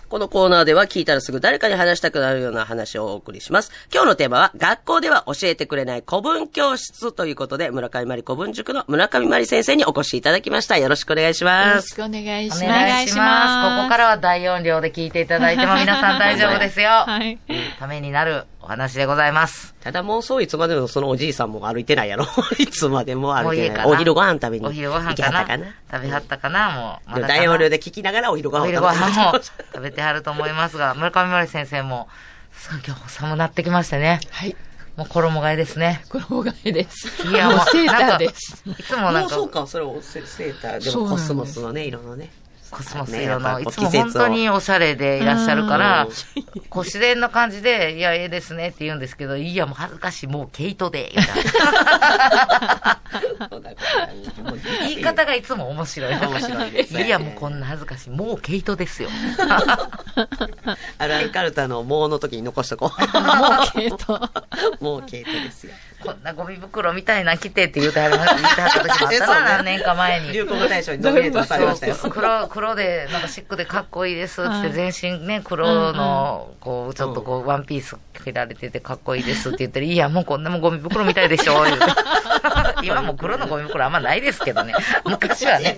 [0.09, 3.73] このコーナーでは聞いたらすぐ誰かに話したくなるような話をお送りします。
[3.93, 10.79] 今日のテーマは、学校では教えてくれない古文教室ということで、村上まり古文塾の村上まり先生にお越しいただきました。
[10.79, 11.97] よろしくお願いします。
[11.97, 12.65] くお願いおします。
[12.65, 13.79] 願いします。
[13.79, 16.89] ここからは大音量で聞いていただいても皆さん大丈夫ですよ。
[17.05, 17.37] はい。
[17.81, 19.75] ためになるお話でございます。
[19.81, 22.27] ただもうそういつまでもそのおじいさんも歩いてないやろ。
[22.59, 23.87] いつまでも歩いてない。
[23.87, 24.67] お昼ご飯食べに。
[24.67, 25.67] お昼ご飯かなはったかな。
[25.91, 27.21] 食べはったかなもう。
[27.21, 32.09] ま大容量で聞きながらお昼ご飯をお食べて 食べてはると思いますが、村上まり先生も、
[32.53, 34.21] さ今日寒なってきましてね。
[34.31, 34.57] はい。
[34.97, 36.05] もう衣替えですね。
[36.11, 37.27] 衣替えです。
[37.27, 38.63] いや、もう、 セーターです。
[38.67, 42.31] いつもなんかもうそう、か、それをセセーターでもコスモスのね、色のね。
[42.73, 46.09] コスモス色の、いつも本当におしゃれでいらっしゃるから
[46.55, 53.01] うん、こう自然な感じで、いや、ええですねって言うんですけど、いや、もう恥ずかしい、もう毛糸で、みたいな。
[54.89, 56.15] 言い方がいつも面白い。
[56.15, 59.11] 面白いですねいや、もうこんな恥ずかしい、もう毛糸ですよ。
[60.99, 63.01] アランカルタの毛の時に残しとこう。
[63.21, 64.31] もう毛糸。
[64.81, 65.75] もう毛糸ですよ。
[66.05, 70.33] こんなゴミ袋みたいな着てって言うてはりま言ってはった時もあったな、 何年か前に。
[70.33, 71.97] 流行語大賞にノミネートされましたよ。
[72.11, 81.87] 黒、黒で、なんかシックでかっこいいですって、はい全身ね、黒の、こう、ちょっとこう、ワンピース着られててかっこいいですって言ったら、いや、もうこんなもんゴミ袋みたいでしょ、言うて。
[82.83, 84.75] 今もう黒のゴミ袋あんまないですけどね。
[85.05, 85.77] 昔はね。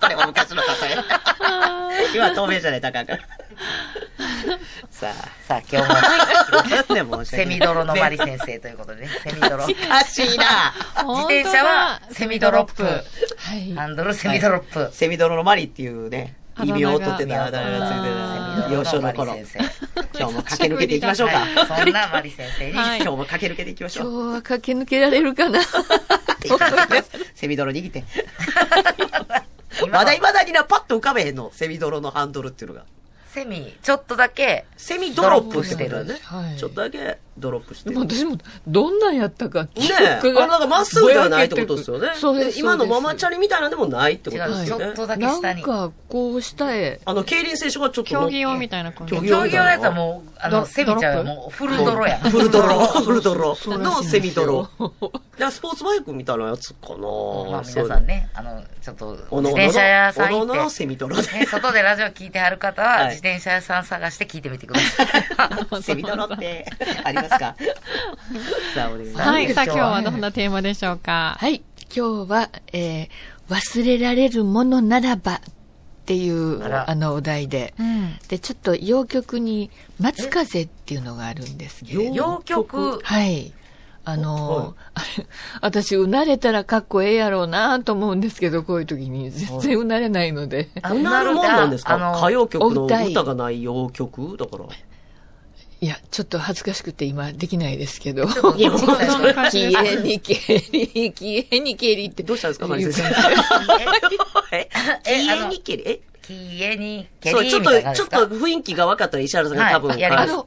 [0.00, 0.96] これも昔の例え。
[2.14, 3.18] 今は透明じゃない、高か
[5.08, 5.14] ら。
[5.14, 5.94] ささあ、今日も、
[6.80, 9.66] あ、 でもセミドロのマリ先生ということでね、 セミドロ。
[9.66, 10.74] 自おかしいな。
[11.24, 12.84] 転車はセミドロップ。
[12.84, 13.02] は
[13.54, 13.72] い。
[13.74, 14.90] ハンドルセミドロップ。
[14.92, 18.74] セミドロのマリっていうね、異名を取ってたあだ名がついてた。
[18.74, 19.32] 幼少の頃。
[19.32, 19.64] マリ先
[20.18, 21.46] 今日も駆け抜けていきましょうか。
[21.46, 21.60] 生。
[21.60, 24.10] はい、そんなマリ先生に、はい今日も駆け抜けていきましょう。
[24.10, 25.60] 今日は駆け抜けられるかな
[27.34, 28.04] セミドロ握って。
[29.90, 31.50] まだ未だにな、パッと浮かべへんの。
[31.52, 32.84] セミドロのハンドルっていうのが。
[33.34, 36.20] セミ、ちょっとだけ、セミドロップしてるね。
[36.22, 36.56] はい。
[36.56, 37.94] ちょっとだけドロップしてる。
[37.94, 40.06] でも私も、どんなんやったか記ねえ。
[40.06, 42.12] あ憶がのなんかまっすぐではないってことですよね。
[42.14, 42.58] そうです。
[42.58, 44.94] 今のママゃチャリみたいなのでもないってことですよねちょっ。
[44.94, 45.62] とだけ下に。
[45.62, 47.00] なんか、こう下へ。
[47.04, 48.04] あの、競輪選手がちょっと。
[48.04, 49.14] 競技用みたいな感じ。
[49.14, 52.18] 競技競技用のやつはもう、あの、ドセミちゃんはドロップもうフルドロや。
[52.24, 54.68] フルドロ、フルドロのセミドロ。
[54.78, 56.96] だからスポーツバイクみたいなやつかな
[57.50, 65.82] まあ皆さんね、あの、ちょっと、おのおのの自転車屋さん行おのおののって、セミドロ外でラジオ聞いてはる方は、はい自転車屋さん探して聞いてみてください。
[65.82, 66.66] セミドロって
[67.04, 67.56] ありますか？
[68.74, 69.28] さあ、お願いします。
[69.28, 69.52] はい。
[69.54, 71.36] さあ今日はどんなテーマでしょうか？
[71.38, 71.62] はい。
[71.96, 75.40] 今日は、えー、忘れられるものならばっ
[76.06, 77.72] ていう、あの、お題で。
[77.78, 78.18] うん。
[78.28, 82.14] で、ちょっと洋曲に、松風っていうのがあるんですけれど。
[82.14, 83.52] 洋曲、はい。
[84.06, 85.26] あの、あれ
[85.62, 90.68] 私、うなれたらかっこええやろうなと思うんですけど、こういう時に全然うなれないので。
[90.82, 91.94] あうなるもんなんですか？
[91.94, 94.64] あの歌謡曲の歌がない洋曲だから。
[95.80, 98.26] いや、ちょっと恥ずかしくて今できないですけど。
[98.26, 98.68] きえ
[99.96, 100.34] にけ
[100.72, 102.22] り、きえにけりって。
[102.22, 104.56] どうしたんですか、マリ先生。
[104.56, 104.68] え、
[105.06, 109.98] え家にけり、え、キエに、ケそう、リちょっと、ちょっと雰囲気が分かったら石原さんが多分、はい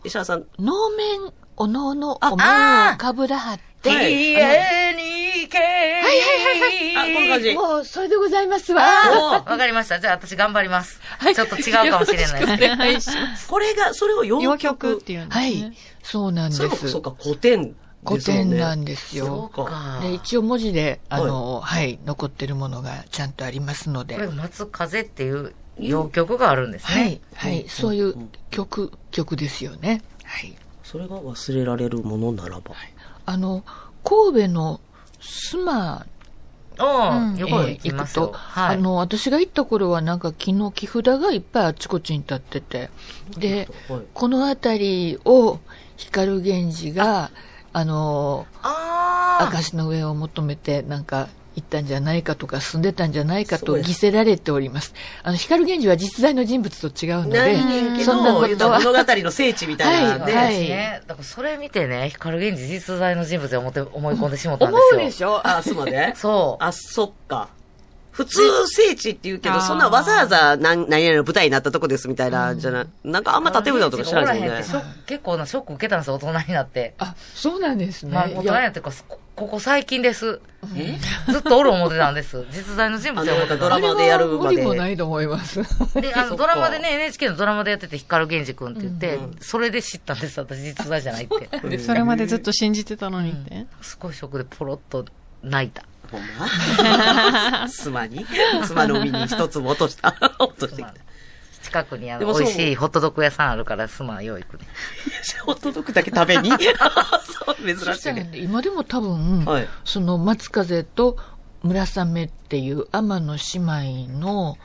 [0.06, 3.90] 石原さん、能面、おのおのあお面をかぶらはって。
[3.90, 7.00] キはいエに、ケリー。
[7.00, 7.54] あ、この感じ。
[7.54, 8.84] もう、それでございますわ。
[8.84, 10.00] わかりました。
[10.00, 11.00] じゃあ私頑張ります。
[11.20, 12.74] はいちょっと違うかもしれないですけど。
[12.74, 13.48] お願いします。
[13.48, 15.50] これが、それを洋洋曲曲っていうんですはね。
[15.52, 15.74] い。
[16.04, 16.90] そうなんそれも、です。
[16.90, 18.22] そうか、古典古。
[18.24, 19.56] 典なんですそよう。
[19.56, 20.00] か。
[20.02, 24.16] で、一応文字で、あの、はい、残ってるものがちゃんとありますので。
[24.16, 28.16] これ、松風っていう洋曲があるんですはいね。、はい、そういう
[28.50, 30.02] 曲、曲ですよね。
[30.24, 30.56] はい。
[30.84, 32.72] それが忘れられるものならば。
[33.28, 33.64] あの、
[34.04, 34.80] 神戸の
[35.20, 36.08] スマ
[36.80, 37.36] うん。
[37.38, 38.28] 行きますよ。
[38.28, 38.76] と、はい。
[38.78, 42.90] あの、私が行った頃はなんか木の木札がいっぱいあちこちに立ってて、
[43.38, 45.60] で、はいこの辺りを
[45.98, 47.32] 光源氏が、
[47.74, 54.94] あの、あ証の上を求めてなんか行ったんじゃないかとか住んでたんじゃないかとそうです偽せられております。
[55.24, 61.02] あの、光源氏は実在の人物と違うので、そんなど、ことは物語の聖地みたいなんで、はいね。
[61.08, 64.88] だからそれ見てね、光源氏実在の人物で思って、思い込んでしもったんですよ。
[64.92, 65.42] 思うでしょ？
[65.48, 66.64] あ、すまで そう。
[66.64, 67.50] あ、そっか。
[68.12, 76.94] 普通聖地って言うけど、そんなわざわざ何何々の舞台になったとこですみたいな、じゃな、なんかあんま建物とか知らないですよね結構なショック受けたんですよ、大人になって。
[76.98, 78.14] あ、そうなんですね。
[78.14, 78.92] まあ、大人になってか、
[79.38, 80.42] こここ最近です。
[80.76, 80.98] え？
[81.32, 82.44] ずっとおる思ってたんです。
[82.50, 85.62] 実在の人物で思ってたドラマでやるまで無理もないと思います。
[86.02, 91.50] で、あの、ドラマでね、NHK のドラマでやってて、光源氏くんって言って、うんそれで知ったんです、私、実在じゃないって。
[91.70, 93.68] でそれまでずっと信じてたのにって。
[93.84, 95.06] すごいショックでポロッと
[95.44, 95.84] 泣いた。
[96.12, 96.22] ほん
[97.60, 97.68] ま？
[97.70, 98.26] スマに？
[98.66, 100.16] スマの海に一つも落とした。
[100.40, 100.96] 落としてきた。
[101.68, 104.66] 近くにあの美味しいホットドッグ屋さんあるから、すまんよう行くね。
[105.46, 106.50] ホットドッグだけ食べに？
[106.56, 106.56] そ
[107.52, 108.30] う、珍しいね。
[108.36, 111.18] 今でも多分、はいその松風と
[111.64, 114.58] 村雨っていう天の姉妹の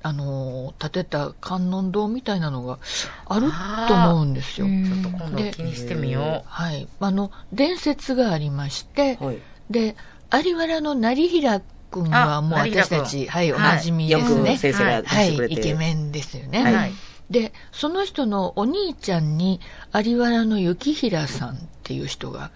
[0.00, 2.78] あの、建てた観音堂みたいなのが
[3.26, 3.50] ある
[3.88, 4.66] と思うんですよ。
[4.68, 6.86] ちょっと今度気にしてみよはい。
[7.00, 9.38] あの、伝説がありまして、はい。
[9.70, 9.96] で、
[10.32, 14.56] 有原の成平君はもう私たち、はい、おはいなじみですね。
[14.56, 15.34] 先生が出はい。
[15.52, 16.60] イケメンですよね。
[16.60, 16.64] う。
[16.64, 16.92] はい。
[17.30, 19.60] で、その人のお兄ちゃんに、
[19.94, 22.50] 有原の幸平さんっていう人が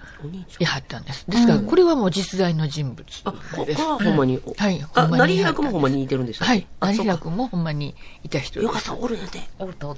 [0.59, 1.27] いはったんです。
[1.29, 3.13] ですから、これはもう実在の人物で
[3.75, 3.83] す。
[3.83, 4.41] はほんまに。
[4.57, 6.53] はいあ、ほんまに成平君もほんまに似てるんでしたっけ？
[6.53, 6.67] はい。
[6.81, 8.83] あ成平そうか君もほんまにいた人ですよかっ。
[8.83, 9.41] た、おるんやて。
[9.59, 9.95] おるとお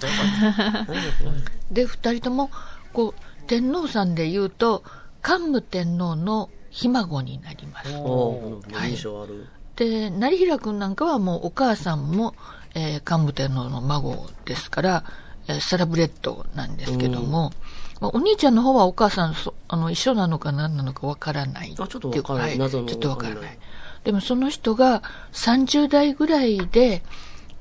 [1.72, 2.50] で、二人とも、
[2.92, 4.82] こう、天皇さんで言うと、
[5.22, 7.96] 桓武天皇のひ孫になります。
[7.98, 9.46] おー、印象ある。
[9.76, 12.34] で、成平君なんかはもうお母さんも、
[12.74, 15.04] えー、桓武天皇の孫ですから、
[15.46, 17.52] えーサラブレッドなんですけども、
[18.00, 23.58] まあお兄ちゃんの方はお母さんそあの一緒なのか何なのかわからないあちょっとていうわからないちょっとわからない。
[24.02, 27.02] でもその人が30代ぐらいで、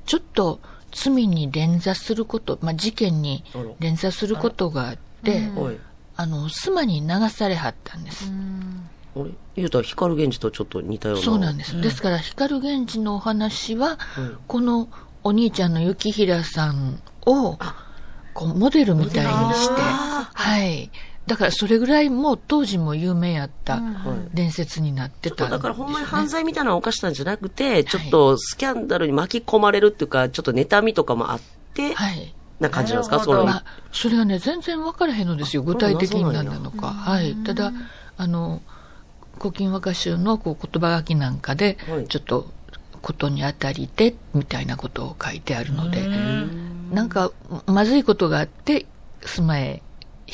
[0.08, 0.60] ちょっと
[0.91, 3.43] 罪に連座すること、まあ、事件に
[3.80, 5.78] 連座することがあって、はい。
[6.15, 8.32] あの、スマに流されはったんです。
[9.15, 9.32] あれ？
[9.56, 11.23] 言うたら光源氏とちょっと似たような。
[11.23, 11.80] そうなんです。
[11.80, 14.89] ですから、光源氏のお話は、うんこの
[15.23, 17.58] お兄ちゃんの幸平さんを、
[18.34, 20.91] こう、モデルみたいにして、はい。
[21.28, 23.82] だから、それぐらいもう当時も有名やったは
[24.32, 25.58] い伝説になってたとんですよ、ね。
[25.58, 31.41] だからほんまに犯罪みたいなのを犯したんじゃなくて、ちょっとスキャンダルに巻き込まれるっていうか、ちょっと妬みとかもあっ
[31.73, 32.36] て、はい。
[32.60, 33.19] な感じなんですか？
[33.21, 35.62] そういうまあ、それはね、全然分からへんのですよ。
[35.62, 36.88] あ具体的に何なのか。
[36.88, 37.34] はい。
[37.45, 37.71] ただ、
[38.17, 38.62] あの、
[39.39, 42.50] 古今和歌集のこう言葉書きなんかではい、ちょっと、
[43.02, 46.08] ことにあたりで、みたいなことを書いてあるので、
[46.91, 47.32] なんか、
[47.65, 48.86] まずいことがあって、
[49.26, 49.82] 住まへ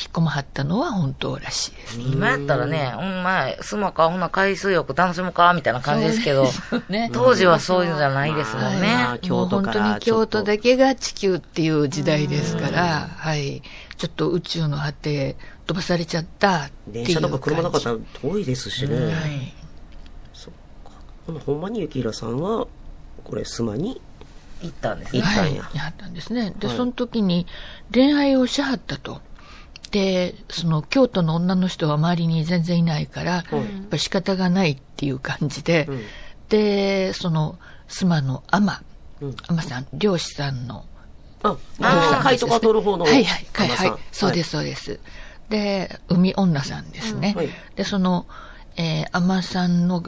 [0.00, 2.00] 引っ込まはったのは本当らしいです。
[2.00, 6.48] 今やったらね、ほんま、スマか、ほんな海水浴楽しむか、みたいな感じですけど、
[6.88, 7.10] ね。
[7.12, 8.94] 当時はそういうのじゃないですもんね。
[8.94, 13.62] まあ京都本当に京都だけが地球っていう時代ですから、はい。
[13.96, 15.36] ちょっと宇宙の果てへ
[15.70, 17.06] 飛ばされちゃったっていう。
[17.06, 18.96] 電車とか車なかったら遠いですしね。
[18.96, 19.54] はい。
[20.32, 20.54] そっ
[20.84, 20.90] か。
[21.26, 22.66] ほんなほんまに幸平さんは、
[23.22, 24.00] これ、スマに、
[24.62, 25.22] 行ったんですね。
[25.22, 25.54] はい。
[25.54, 26.52] 行ったんややったんですね。
[26.58, 27.46] で、はいその時に
[27.94, 29.20] 恋愛をしはったと。
[29.92, 33.44] で、その京都の女の人は周りに全然いないから、やっ
[33.88, 36.00] ぱ仕方がないっていう感じで、うん
[36.48, 38.82] で、その、妻の天、
[39.20, 40.84] うん天さん、漁師さんの、
[41.44, 43.04] あ、あー貝とか取る方の。
[43.04, 44.98] はいはい、はい、はい、そうです、そうです。
[45.50, 47.34] で、海女さんですね。
[47.36, 48.26] はいで、その、
[48.76, 50.02] えー、天さんの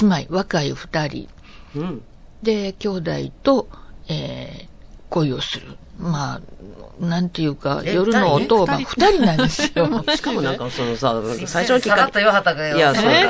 [0.00, 1.28] 姉妹、若い二人、
[1.76, 2.02] うん。
[2.42, 3.10] で、兄弟
[3.42, 3.68] と、
[4.08, 4.68] えー、
[5.08, 5.78] 恋をする。
[6.02, 6.40] まあ、
[7.00, 9.88] なんていうか、え夜のお当番、二人なんですよ。
[10.14, 12.20] しかもなんか、そのさ、最最初のきっかけ。
[12.20, 13.22] いや、それ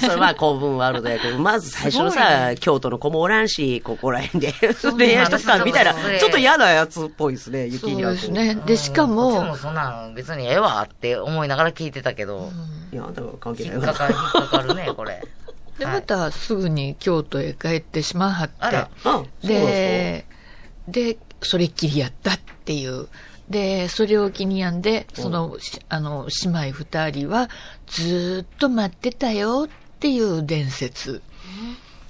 [0.00, 4.54] それは公文ワールドやけど、まず最初のさ、京都の子もおらんし、ここら辺で。
[4.96, 8.14] 恋愛しとったみたいな、そうちょっと嫌なやつっぽいですね、そう雪平君。
[8.14, 8.58] ですね。
[8.66, 12.50] で、しかもも、そんなん別にええわって思いながら聞いてたけど、
[12.92, 13.74] いや、あんたは関係ない。
[13.74, 15.22] 引っかかる、引っかかるね、 これ。
[15.78, 15.94] で、はい。
[15.94, 18.50] またすぐに京都へ帰ってしまはっ
[19.42, 19.46] て。
[19.46, 20.26] で、
[20.88, 23.08] で、それっきりやったっていう。
[23.48, 27.50] で、それを気に病んで、その、しあの、姉妹二人は、
[27.86, 31.22] ずーっと待ってたよっていう伝説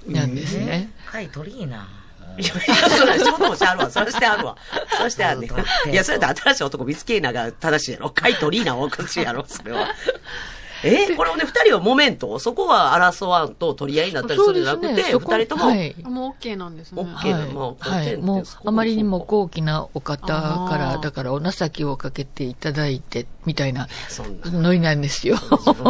[0.07, 0.89] なんですね。
[1.11, 1.87] 貝取りいな。
[2.33, 3.91] かいや、いやそれ仕事もしてあるわ。
[3.91, 4.57] それしてあるわ。
[4.97, 5.49] それしてあんね
[5.91, 8.09] いや、それで新しい男見つけなが正しいやろ。
[8.09, 9.89] カイトリーナおかしいやろ、それは。
[10.83, 15.95] えこれをね、二人はモメントそこは争わんと取り合いになったりするんじゃなくて、二人とも、はい。
[16.03, 17.01] もう OK なんですね。
[17.01, 18.17] OK はい、まあはい。
[18.17, 24.51] もう、あまりにも高貴なお方から、だからお情けをかけていただいて、みたいなそんな。
[24.51, 25.37] ノリなんですよ。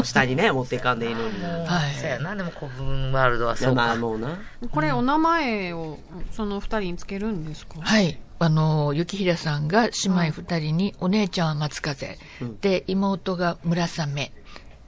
[0.03, 1.39] 下にね、持っていかんでいいのに。
[1.39, 3.81] いはいそうやな、でも古墳ワールドはそや、うか。
[3.81, 4.39] まあもうな。
[4.71, 5.97] これお名前を
[6.31, 7.75] その二人につけるんですか？
[7.81, 8.19] はい。
[8.39, 14.33] あの、雪平さんが姉妹二人に、お姉ちゃんは松風、うんで、妹が村雨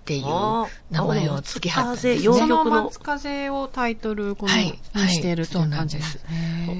[0.06, 0.24] っていう
[0.92, 2.20] 名前を付けはったんですあね。
[2.20, 2.84] その洋曲の。
[2.84, 4.80] 松風をタイトルこの、はい。
[4.94, 6.20] にしてるっていう感じはいです。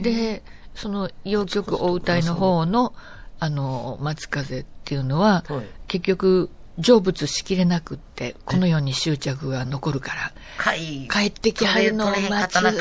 [0.04, 0.44] で、
[0.76, 2.94] その洋曲お歌いの方の、
[3.40, 5.66] あの、松風っていうのは、はい。
[5.88, 11.08] 結局、成仏しきれなくって、この世に執着が残るから、貝。
[11.08, 12.62] 帰ってきはるのを待つ。
[12.62, 12.72] る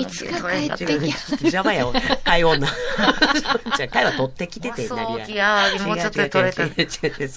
[0.00, 1.86] いつか帰って違うき邪魔や、
[2.24, 2.66] 貝女。
[3.76, 5.70] じゃあ、貝は取ってきてて、そう何や。
[5.84, 6.82] もうちょっとで取れた違う違う
[7.12, 7.32] 違う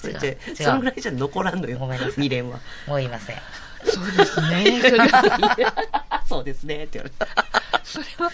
[0.56, 1.78] そのぐらいじゃ残らんのよ。
[1.78, 2.58] ごめんなさい未練は。
[2.86, 3.36] もう言いません。
[3.84, 4.80] そうですね。
[4.82, 7.50] それは、そうですね、って言われた。
[7.84, 8.30] それは。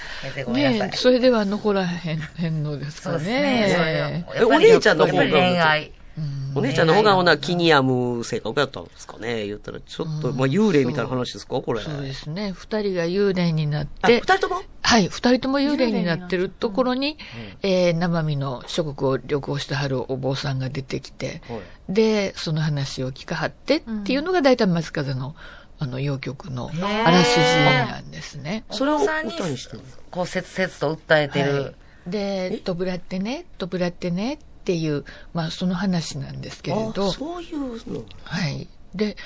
[0.53, 4.27] ねそれでは残らへんへんのですかそうですね。
[4.45, 5.93] お姉ちゃんの方が恋愛。
[6.19, 6.59] うん。
[6.59, 11.81] お姉ちゃんの方がほな気に病む性格やったんですかね言ったら、ちょっと、まあ幽霊みたいな話ですかこれ。
[11.81, 12.53] そうですね。
[12.53, 14.63] 二人が幽霊になっあ、て二、人とも？
[14.83, 17.19] はい、二人とも幽霊になってるところに、
[17.63, 21.61] えー生身の諸国を旅行してはるお坊さんが出てきて、はい。
[21.93, 25.35] で、その話を聞かはってっていうのが大体松風の、
[25.79, 28.65] あの、洋曲のあらすじなんですね。
[28.71, 31.63] それをお子さんに歌にしてるこう、切々と訴えてる。
[31.63, 31.75] はい。
[32.07, 38.05] で、とぶらってね、とぶらってねっていう、まあその話なんですけれあど、そういうの。
[38.25, 38.67] はい。
[38.97, 39.17] で、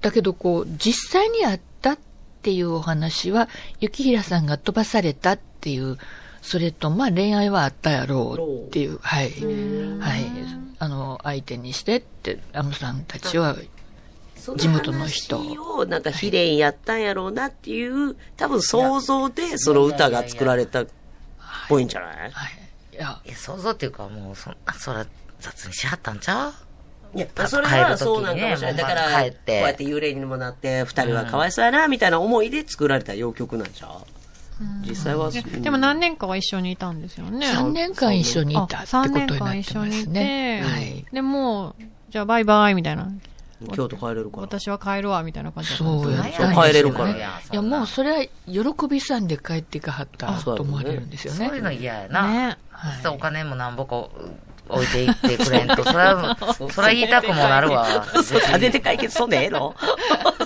[0.00, 1.98] だけどこう、実際にあったっ
[2.42, 5.98] ていうお話は、雪平さんが飛ばされたっていう、
[6.42, 9.30] それと、まあ恋愛はあったやろうっていう、はい。
[10.00, 10.24] はい。
[10.80, 13.56] あの、相手にしてって、アムさんたちは、
[14.56, 20.86] 地元の人をなんか悲恋やったんやろうなっていう、多分想像でその歌が作られたっ
[21.68, 22.67] ぽいんじゃないはい。
[22.98, 25.06] いや、いや、想像っていうかもう、そんな、そら、
[25.40, 26.52] 雑にしはったんちゃう？
[27.16, 28.74] いや、たそれはそうなんかもしれない。
[28.74, 33.90] 帰る時にねだから、こうやって幽霊にもなって、二人はかわいそうやな、みたいな思いで作られた洋曲なんちゃう？
[34.86, 37.46] 実際は、ででも何年かは一緒にいたんですよね。
[37.46, 40.62] 3年間一緒にいたってこと3に年なってま間一緒にいて、すね。
[40.64, 41.06] はい。
[41.12, 43.08] でもう、じゃあバイバイみたいな。
[43.72, 44.42] 京都帰れるから。
[44.44, 46.22] 私は帰るわ、みたいな感じそうや
[46.54, 47.10] 帰れるから。
[47.10, 47.16] い
[47.52, 51.46] や、もうそれは喜びさんで帰っていかはったと思われるんですよね。
[51.48, 52.26] そういうの嫌やな。
[52.50, 52.58] ね。
[53.12, 53.96] お金もなんぼか
[54.68, 56.36] 置いていってくれんと、それは、
[56.70, 57.86] それは言いたくもなるわ。
[58.22, 59.74] そう金で解決そんでええの？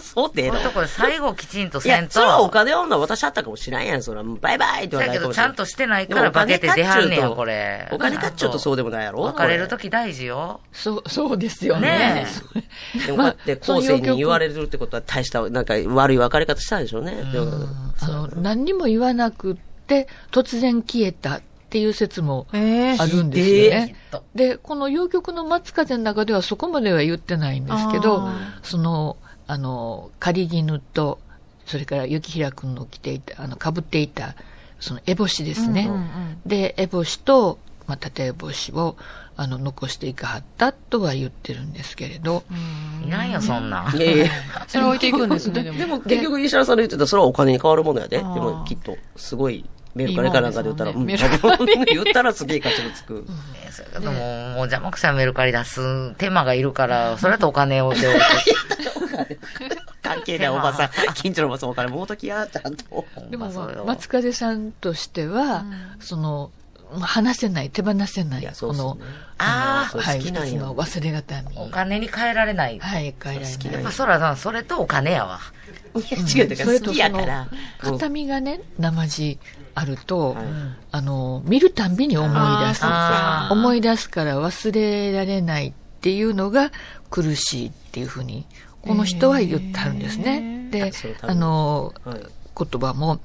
[0.02, 2.14] そうでええのこういうとこで最後きちんといやせん、と。
[2.14, 4.24] それはお金女渡ゃったかもしれんやん、それは。
[4.40, 7.88] バイバイって言わだけど、れたかもしれんちゃんとしてないから化けて出はんねや、これ。
[7.92, 10.60] お金かっちゅうとそうでもないやろ別れるとき大事よ。
[10.72, 11.88] そう、そうですよね。
[11.88, 12.26] ね
[13.06, 17.16] でもこうやって後世に言われるってことは大した、なんか悪い別れ方したんでしょうね。
[18.00, 21.42] あの、何にも言わなくって、突然消えたっ
[21.72, 23.94] ていう説もええあるんですよね。
[23.94, 29.16] きっとで、この洋曲の松風の中ではそこまでは言ってないんですけどあ、その、
[29.46, 31.18] あの、仮絹と、
[31.66, 34.34] それから雪平くんの着ていた、あの、被っていた、
[34.80, 35.86] その烏帽子ですね。
[35.88, 38.96] うんうんで、烏帽子と、まあ、縦烏帽子を、
[39.36, 42.42] あの、残していかはったとは言ってるんですけれど、
[43.06, 43.96] いらんよ、そんなん。
[43.96, 44.26] いやいや
[44.66, 45.78] それ置いていくんですね、でも。
[45.78, 48.18] でも結局石原さんの言ってたそれはお金に変わるものやで。
[48.18, 49.64] でもきっと、すごい、
[49.94, 51.02] メルカリかなんかで言ったら、いいもん。
[51.02, 53.26] うんですもんね言ったらすげえ価値がつく。
[53.66, 58.12] えそれでも、もう邪魔くさいメルカリ出す手間がいるから、それとお金を手を
[60.02, 63.04] 関係ないおばさん、 近所のおばさんお金もうときや、ちゃんと。
[63.30, 63.50] でも、
[63.86, 65.64] 松風さんとしては、
[66.00, 66.50] その、
[67.00, 68.98] 話せない、手放せない、いやそうこの
[69.38, 71.48] あーはい、好きなの忘れ型に。
[71.56, 72.78] お金に変えられない。
[72.78, 73.72] はい、帰られない。
[73.72, 73.80] や。
[73.80, 75.40] まあ、そらな、それとお金やわ。
[75.96, 77.48] いや、違う、だから好きやから。
[77.78, 79.38] 片身がね、生地
[79.74, 80.44] あると、はい
[80.90, 82.84] あの、見るたんびに思い出す。
[83.50, 86.70] 思い出すから忘れられないっていうのが
[87.10, 88.46] 苦しいっていうふうに、
[88.82, 90.68] この人は言ってはるんですね。
[90.70, 92.20] でその、ためあにの、はい
[92.54, 93.20] 言葉も、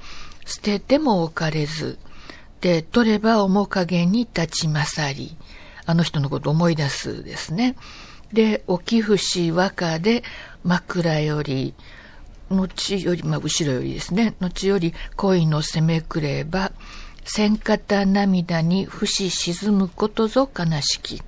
[0.45, 1.99] 捨てても置かれず、
[2.61, 5.35] で、取れば面影に立ち勝り、
[5.85, 7.75] あの人のことを思い出すですね。
[8.33, 10.23] で、置き節和歌で
[10.63, 11.73] 枕より、
[12.49, 16.71] 後より、まあ、後ろよりですね、後より恋の攻めくれば、
[17.23, 21.21] 千方涙に節沈むことぞ悲しき。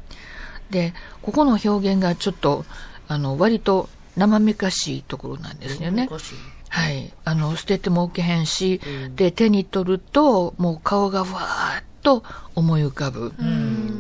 [0.70, 2.66] で、ここの表現がちょっと、
[3.08, 6.08] あの、割と生めかしいところなんですよね。
[6.10, 6.36] おかしい
[6.70, 7.12] はい。
[7.26, 8.80] あの、捨てても置けへんし、
[9.16, 12.24] で、手に取ると、もう顔がわーっと
[12.56, 13.34] 思い浮かぶ。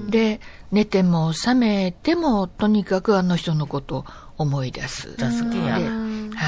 [0.09, 0.39] で、
[0.71, 4.05] 寝ても覚めても、とにかくあの人のことを
[4.37, 5.15] 思い出す。
[5.17, 5.79] じゃあ好きや。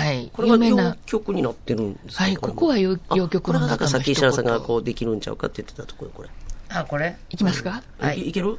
[0.05, 0.31] はい。
[0.33, 2.23] これが洋有名な、曲になってるんですか？
[2.23, 4.67] はい、ここは洋洋曲のあこれがさっき石原さんが言。
[4.67, 6.29] こうできるんちゃうかって言ってたところ、これ。
[6.69, 7.15] あ、これ？
[7.29, 7.83] いきますか？
[7.99, 8.57] はいいいける？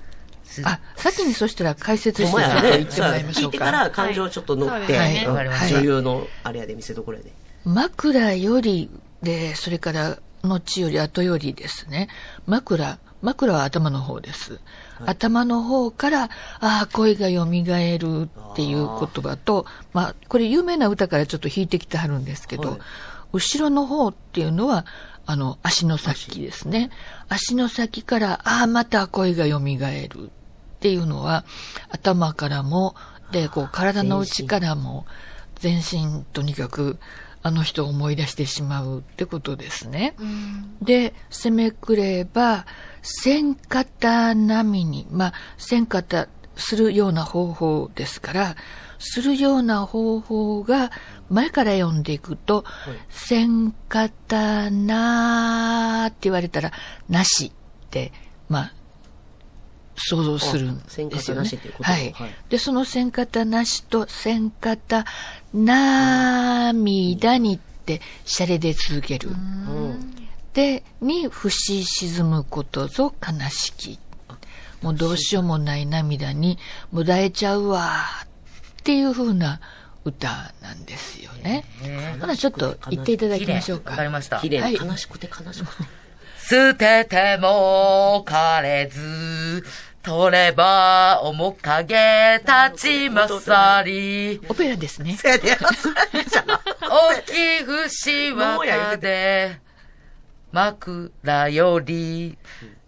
[0.65, 2.79] あ、先にそしたら解説して言ね。
[2.81, 3.91] ってもらいましょう聞いてからか。
[3.91, 5.27] 感情ちょっと乗って、はい
[5.73, 7.33] 女優のあれやで見せ所やで。
[7.65, 8.91] 枕より
[9.23, 12.09] で、それから、後より後よりですね。
[12.47, 14.61] 枕、枕は頭の方です。
[15.07, 16.29] 頭の方から、あ
[16.61, 22.81] あ、恋が蘇るっていう言葉と、まあ、これ有名な歌からちょっと弾いてきてはるんですけど、はい
[23.33, 24.85] 後ろの方っていうのは、
[25.25, 26.91] あの、足の先ですね。
[27.29, 31.45] 足の先から、ああ、また恋が蘇るっていうのは、
[31.91, 32.95] 頭からも、
[33.31, 35.07] で、こう、体の内からも、
[35.57, 36.99] 全身とにかく、
[37.43, 40.15] あの人を思い出してしまうってことですね。
[40.81, 42.67] で、攻めくれば、
[43.03, 48.57] 千方並みに、まあ、千方するような方法ですから、
[48.99, 50.93] するような方法が、
[51.29, 52.65] 前から読んでいくと、
[53.09, 56.73] 千方なーって言われたら、
[57.09, 57.53] なし
[57.87, 58.13] って、
[58.49, 58.73] まあ、
[60.09, 61.15] 想像するんですよね。
[61.17, 62.35] あ線形なしっていうことはいはい。
[62.49, 65.05] で、その線形なしと線形
[65.53, 69.31] 涙にって、シャレで続ける。
[69.31, 70.13] うん
[70.55, 73.99] で、に、不死沈むことぞ悲しき。
[74.83, 76.59] もうどうしようもない涙に、
[76.91, 79.61] もう抱えちゃうわ、っていう風な
[80.05, 81.65] 歌なんですよね。
[82.21, 83.93] ほな、ちょっと言っていただきましょうか。
[83.93, 84.41] わかりました。
[84.41, 85.85] 綺麗、はい悲しくて悲しくて。
[86.45, 89.65] 捨てても枯れず、
[90.03, 94.41] 取れば面影立ちまさり。
[94.49, 95.17] オペラですね。
[95.17, 99.61] せやで、大きい節綿で、
[100.51, 102.37] 枕より、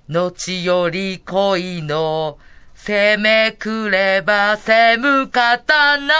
[0.08, 2.38] 後より恋の、
[2.74, 6.12] 攻めくれば攻む刀、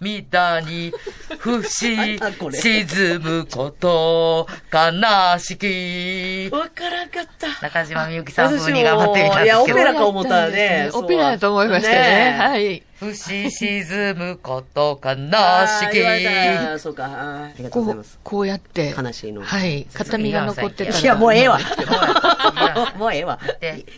[0.00, 0.92] みたに、
[1.38, 2.18] 不死
[2.52, 6.48] 沈むこと、悲しき。
[6.54, 7.48] わからんかった。
[7.60, 9.84] 中島みゆきさん風に頑張ってみたんいや、ですけどオペ。
[9.84, 10.90] ラか思ったらね。
[10.92, 12.36] オペラだと思いましたね。
[12.38, 12.82] はい。
[13.00, 16.00] 不死沈むこと、悲あしき。
[16.00, 17.06] らそうか。
[17.06, 18.94] ありがとうございこうます。、こうやって。
[18.94, 19.86] 悲しいのはい。
[19.94, 20.98] 形見が残ってたら。
[20.98, 21.58] いや、もうええわ
[22.98, 23.38] もうええわ。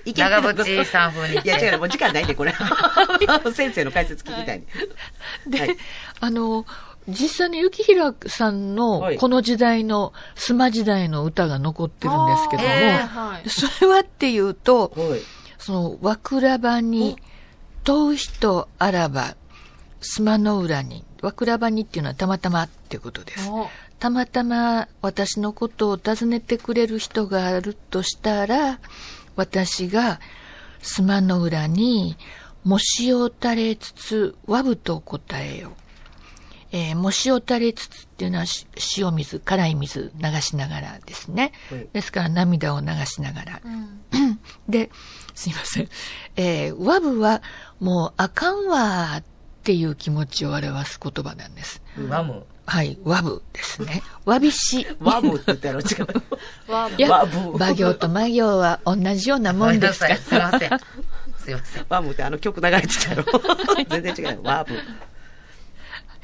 [0.07, 2.55] 長渕さん風にいや、違う、もう時間ないで、これ。
[3.53, 4.67] 先生の解説聞きたいね。
[5.49, 5.77] で、はい
[6.21, 6.65] あの、
[7.09, 13.51] 実際に雪平さんはいのこの時代の、スマ時代の歌が残ってるんですけども、えーはい。
[13.51, 15.21] それはっていうと、はい。
[15.59, 17.17] その、和倉場に、
[17.85, 19.37] 問う人あらば、
[20.01, 23.49] スマの裏に、和倉場にっていうのはたまたまっていうことです。
[23.49, 23.69] お
[23.99, 28.81] たまたま私のことを尋ねてくれる人があるとしたら、
[29.37, 30.21] 私が
[30.83, 32.17] スマの裏に、
[32.65, 35.73] もしを垂れつつ、わぶと答えよ。
[36.73, 38.67] えー、もしを垂れつつっていうのはし
[38.97, 41.53] 塩水、辛い水流しながらですね。
[41.71, 43.61] はいですから涙を流しながら。
[44.69, 44.91] で、
[45.35, 45.89] すいません。
[46.37, 47.43] えー、わぶは
[47.81, 49.25] もうあかんわーっ
[49.65, 51.83] ていう気持ちを表す言葉なんです。
[52.09, 52.45] ワム。
[52.65, 54.03] はい、わぶですね。
[54.25, 54.87] わびし。
[55.01, 55.83] ワブって言ったら違
[56.69, 56.73] う。
[56.73, 60.17] わいや、わぶ馬行と魔行は同じようなもんですから。
[60.17, 60.79] すいません。
[61.39, 61.87] すいません。
[61.89, 63.25] ワブってあの曲流れてたやろ。
[63.91, 64.41] 全然違うよ。
[64.45, 64.75] ワブ。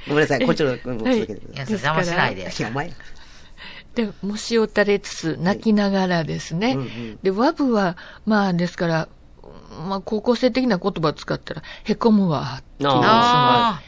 [0.07, 0.47] ごめんなさい。
[0.47, 2.43] こっちの、うん続けてくいや、ださ邪魔しないで。
[2.43, 2.45] い。
[2.45, 2.93] いや、お前。
[3.95, 6.75] で、虫を垂れつつ、泣きながらですね。
[6.75, 9.09] うんうんで、ワブは、まあ、ですから、
[9.89, 12.65] まあ、高校生的な言葉を使ったら、へこむわ、っ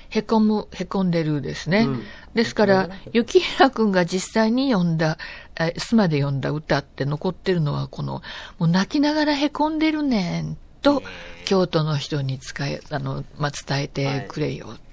[0.08, 1.80] へこむ、へこんでるですね。
[1.80, 5.18] うんですから、雪平くんが実際に読んだ、
[5.58, 8.22] えスマで読んだ歌って残ってるのは、この、
[8.60, 11.02] もう泣きながらへこんでるねん、と、
[11.44, 14.89] 京都の人に使え、あの、まあ、伝えてくれよって。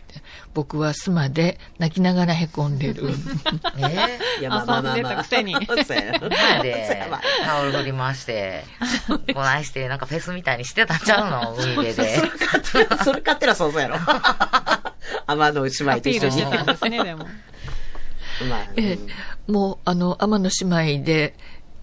[0.53, 3.09] 僕はスマで泣きながらへこんでる。
[3.78, 5.24] えいや、まあまあまあまあ。
[6.63, 6.97] で
[7.43, 8.63] タオル振り回して、
[9.34, 11.55] こないして、なんかフェスみたいにしてたんちゃうの？
[11.57, 12.22] 海辺で。
[13.03, 13.97] それ勝手な想像やろ。
[15.28, 16.57] 天の姉妹アと一緒にピールして。
[16.57, 17.28] たんですね、でも。
[18.49, 18.99] まあ、ええ、
[19.51, 21.36] もう、あの、天の姉妹で、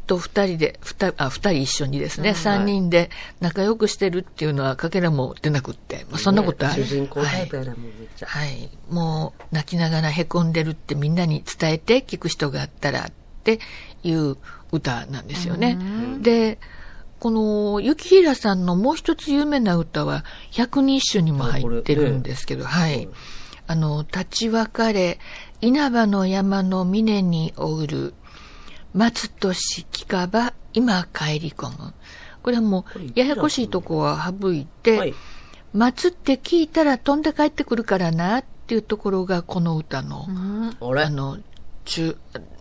[0.07, 8.27] と二人で、二人、あ、二人一緒にですね、三、人で仲良くしてるっていうのはかけらも出なくって、まあ、そんなことは、主人公タイプはやな、もうめっちゃ。
[8.27, 8.29] い。
[8.29, 8.71] はい。
[8.91, 13.13] もう、泣きながら凹んでるってみんなに伝えて聞く人があったらっ
[13.45, 13.61] て
[14.03, 14.37] いう
[14.73, 15.79] 歌なんですよね。
[16.21, 16.59] で、
[17.21, 23.09] この、雪平さんのもう一つ有名な歌は、百人一首にも入ってるんですけど、はい。
[23.67, 25.19] あの、立ち別れ、
[25.63, 28.15] 稲葉の山の峰におうる、
[28.95, 31.93] 松としきかば、今帰り込む。
[32.43, 35.15] これはもう、ややこしいとこは省いて、はい。
[35.73, 40.27] 松って聞いたら飛んで帰ってくるからなっていうところがこの歌の、
[40.81, 41.03] あれ？
[41.03, 41.39] あの、
[41.85, 42.17] 中、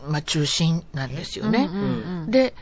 [0.07, 1.69] まあ、中心なんですよね。
[1.71, 1.77] う
[2.27, 2.31] ん。
[2.31, 2.55] で、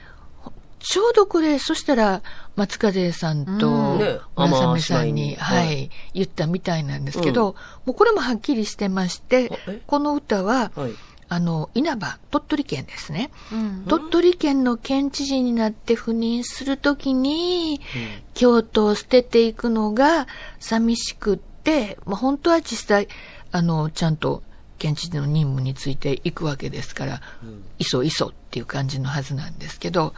[0.79, 2.23] ちょうどこれ、そしたら、
[2.55, 7.55] 松風さんとうんね、村雨さんに、ははいい、言ったみたいなんですけど、
[7.85, 9.51] もうこれもはっきりしてまして
[9.85, 10.93] この歌は、はい。
[11.33, 13.31] あの、稲葉、鳥取県ですね。
[13.53, 13.85] うん。
[13.87, 17.79] 鳥取県の県知事になって赴任するときに、
[18.33, 20.27] 京都を捨てていくのが
[20.59, 23.07] 寂しくって、まあ、本当は実際、
[23.53, 24.43] あの、ちゃんと
[24.77, 27.21] 県知事の任務についていくわけですから、
[27.79, 30.13] いそいそっていう感じのはずなんですけど、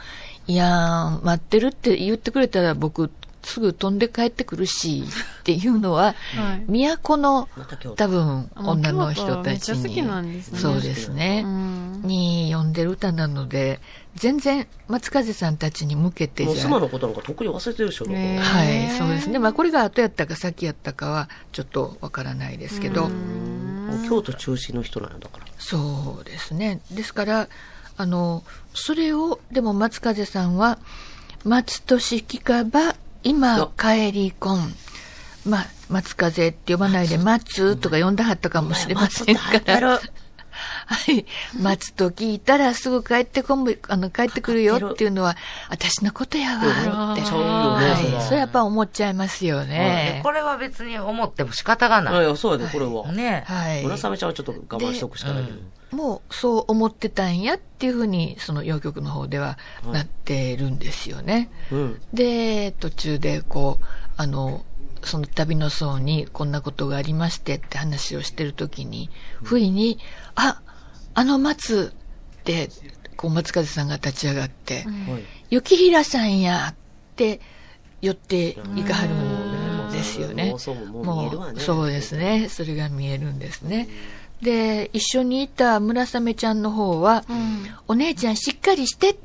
[0.48, 3.12] いやー、待ってるって言ってくれたら僕、
[3.44, 5.04] すぐ飛んで帰ってくるし、
[5.40, 6.64] っていうのは、はい。
[6.98, 7.48] 都の
[7.96, 11.42] 多分女の人たち京都めっちゃ好きなんですねそうですね。
[11.44, 12.02] うん。
[12.02, 13.80] に読んでる歌なので、
[14.14, 19.38] 全然松風さんたちに向けてもうじゃ妻のことなんか特に忘れてるでしょ、ねはい、そうですね。
[19.38, 23.10] まあこれが後やったか先やったかはちょっとわからないですけど、
[24.08, 25.44] 京都中心の人なんだから。
[25.58, 26.80] そうですね。
[26.90, 27.48] ですから、
[27.96, 28.42] あの、
[28.74, 30.78] それを、でも松風さんは、
[31.44, 34.58] 松としきかば、今、帰り婚。
[35.46, 40.00] まあ、松風って呼ばないで、松とか呼んだはったかもしれませんから。
[40.86, 41.26] はい。
[41.60, 45.36] 待つと聞いたらすぐ帰ってこむ、あの、帰ってくるよっていうのは、
[45.68, 47.22] 私のことやわ、って。
[47.22, 48.06] ちゃうよねはい。
[48.06, 50.20] そらそれやっぱ思っちゃいますよね。
[50.22, 52.24] これは別に思っても仕方がいない。
[52.24, 53.12] や、そうやで、これは。
[53.12, 53.82] ねはい。
[53.82, 55.58] 村雨ちゃんはちょっと我慢しとくしかないけど。
[55.94, 59.58] もうそう思ってたんやっていうふうに、その洋曲の方では
[59.92, 61.50] なってるんですよね。
[61.70, 62.00] うん。
[62.12, 63.84] で、途中でこう、
[64.16, 64.64] あの、
[65.02, 69.10] その旅の層にこんなことがありましてって話をしてるときに、
[69.42, 69.98] 不意に、
[70.34, 70.60] あ、
[71.14, 71.92] あの松
[72.40, 72.68] って、
[73.16, 75.24] こう松風さんが立ち上がって、はい。
[75.50, 76.74] 雪平さんやっ
[77.16, 77.40] て
[78.00, 81.60] 寄っていかはるんですよねもう。
[81.60, 82.48] そうですね。
[82.48, 83.88] それが見えるんですね。
[84.42, 87.24] で、一緒にいた村雨ちゃんの方は、
[87.88, 89.16] お姉ちゃんしっかりして。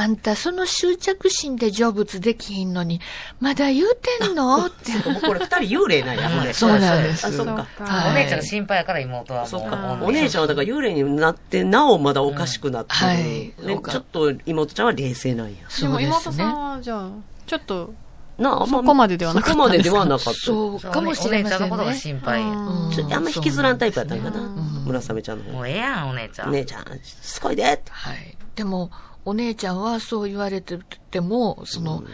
[0.00, 3.00] あんたその執着心で成仏できひんのに、
[3.40, 4.66] まだ言うてんの？
[4.66, 4.92] って。
[5.10, 7.26] もうこれ二人幽霊なんや、ほんでそうなんです。
[7.26, 7.66] あ、そっか。
[7.84, 9.48] はいお姉ちゃんが心配やから妹はもう。
[9.48, 9.98] そっか。
[10.00, 13.06] お姉ちゃんはだから幽霊になって、なおまだおかしくなってる。
[13.06, 13.54] はいで
[13.90, 15.52] ちょっと妹ちゃんは冷静なんや。
[15.54, 16.44] でそうですも妹さね。
[16.44, 17.10] んは、じゃあ、
[17.46, 17.92] ちょっと、
[18.38, 20.32] なあ、あんそこまでではなかったそこまでではなかった。
[20.32, 21.98] そうかもしれませんお姉ちゃんのことがね。
[21.98, 22.48] 心配や。
[22.48, 24.40] うんちょあんま引きずらんタイプやったんかな？
[24.86, 25.50] 村雨ちゃんの方。
[25.52, 26.52] もうええやん、お姉ちゃん。
[26.52, 27.64] 姉ちゃん、すごいで。
[27.64, 28.36] はい。
[28.54, 28.90] でも、
[29.24, 30.78] お姉ちゃんはそう言われて
[31.10, 32.04] ても、その、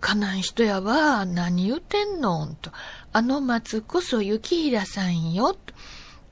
[0.00, 2.46] かなん人やわ、何言うてんの？
[2.62, 2.70] と。
[3.12, 5.54] あの松こそ雪平さんよ。
[5.54, 5.74] と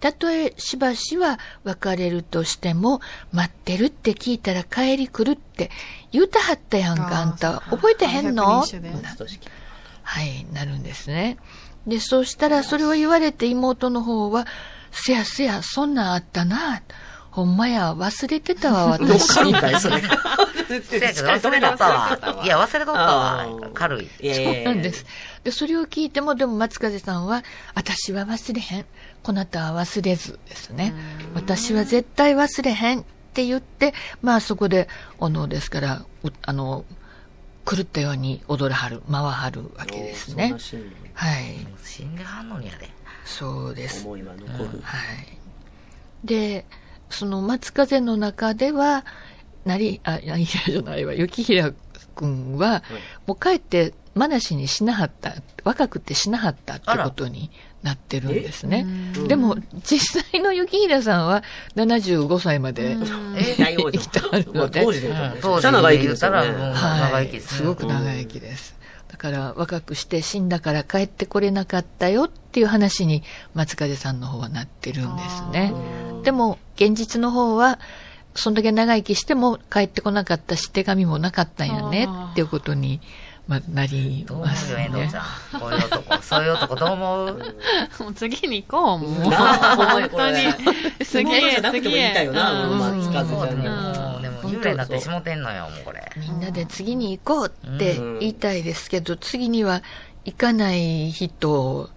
[0.03, 3.00] たとえしばしは別れるとしても、
[3.30, 5.70] 待ってるって聞いたら帰り来るって
[6.11, 7.61] 言うたはったやんか、あんた。
[7.70, 8.64] 覚えてへんの？
[10.03, 11.38] はい、なるんですね。
[11.86, 14.44] で、そうしたら、それを言われて妹の方は、
[14.90, 16.82] せやせや、そんなんあったな。
[17.33, 19.35] ほんまや、忘れてたわ、 私。
[19.35, 20.03] かんかい、それ。
[20.83, 22.45] せやけど忘れとったわ。
[22.45, 23.47] いや、忘れとったわ。
[23.72, 24.09] 軽い。
[24.20, 25.07] そうなんです。
[25.43, 27.43] で、それを聞いても、でも松風さんは、
[27.74, 28.87] 私は忘れへん。
[29.22, 30.93] こなたは忘れずですね。
[31.35, 36.85] 私は絶対忘れへんって言って、まあそこで、おのですから、うあの、
[37.64, 40.55] 狂ったように踊らはる、回はるわけですね
[41.14, 41.66] はい。
[41.83, 42.91] 死んではんのにやで。
[43.24, 44.05] そうです。
[44.05, 44.80] 思いは残る。
[44.83, 45.39] はい。
[46.24, 46.66] で、
[47.13, 49.05] その松風の中では、
[49.65, 51.73] なり、あ、いやいやじゃないわ、雪平
[52.15, 52.83] くんは、
[53.27, 55.35] もう帰って、まなしにしなはった、
[55.65, 57.51] 若くてしなはったってことに
[57.83, 58.87] なってるんですね。
[59.27, 61.43] でも、実際の雪平さんは
[61.77, 62.97] 75歳まで
[63.57, 66.53] 生きてあるまあので、当時でね長生きですよね。
[66.53, 67.57] 長はい、生きですね。
[67.59, 68.82] すごく長生きです。
[69.13, 73.23] だから若くして死んだから帰ってこれなかったよっていう話に
[73.55, 75.73] 松風さんの方はなってるんですね。
[76.25, 77.79] でも現実の方は
[78.35, 83.03] そんだけ長生きしても帰ってこなかったし手紙もなかったんやねっていうことに、
[83.53, 85.16] まあ、なりどう思ますうよ、遠藤ねち。
[85.16, 85.20] ゃ
[85.59, 85.61] ん。
[85.61, 86.22] こういう男。
[86.22, 87.26] そういう男どう思う？
[88.00, 89.30] もう次に行こう、もう。
[89.30, 90.38] 本当に。
[91.05, 96.11] 次妹じゃなくても次言いたいよなうんもう松風ちゃんにもう、でも、幽霊になってしもてんのよ、もうこれ。
[96.16, 99.82] みんなで次に行こうって言いたいですけど、次には
[100.24, 101.90] 行かない人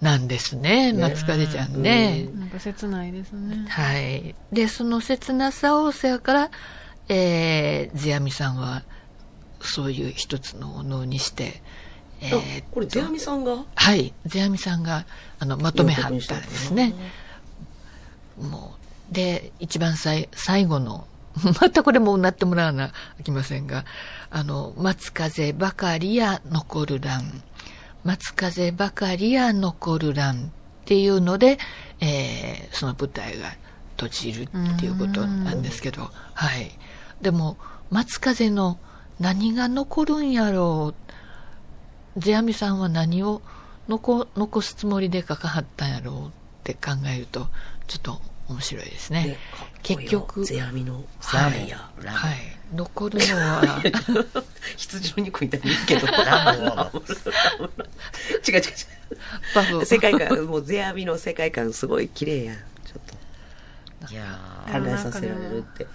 [0.00, 2.28] なんですね、松風ちゃんね。
[2.38, 3.66] なんか切ないですね。
[3.68, 4.34] はい。
[4.52, 6.50] で、その切なさを、せやから、
[7.08, 8.82] えー、世阿弥さんは、
[9.60, 11.62] そういう一つのお能にして、
[12.20, 13.64] えーあこれ、ゼアミさんが？
[13.74, 15.06] はい、世阿弥さんが、
[15.38, 16.94] あの、まとめはったんですね。
[18.38, 18.74] も
[19.10, 21.06] う、で、一番最最後の、
[21.60, 23.84] またこれもなってもらわなあきませんが、
[24.30, 27.42] あの、松風ばかりや残る欄、
[28.04, 30.52] 松風ばかりや残る欄
[30.82, 31.58] っていうので、
[32.00, 33.54] えーその舞台が
[33.96, 36.70] 閉じるっていうことなんですけど、はい。
[37.22, 37.56] でも、
[37.90, 38.78] 松風の
[39.20, 40.94] 何が残るんやろ
[42.16, 43.42] う世阿弥さんは何を
[43.88, 46.30] 残残すつもりで書かはったんやろうっ
[46.64, 47.46] て考えると
[47.86, 49.36] ちょっと面白いですね
[49.82, 51.90] 結局ゼアミのーメンや。
[52.04, 52.36] はい、
[52.74, 53.82] 残るのは
[54.76, 56.06] 羊の肉みたいに言うけど。
[58.48, 58.62] 違う違う
[59.70, 59.86] 違う。
[59.86, 62.56] 世界観、もうゼアミの世界観すごい綺麗やん。
[62.56, 62.94] ちょ
[64.06, 65.86] っいやと考えさせられるって。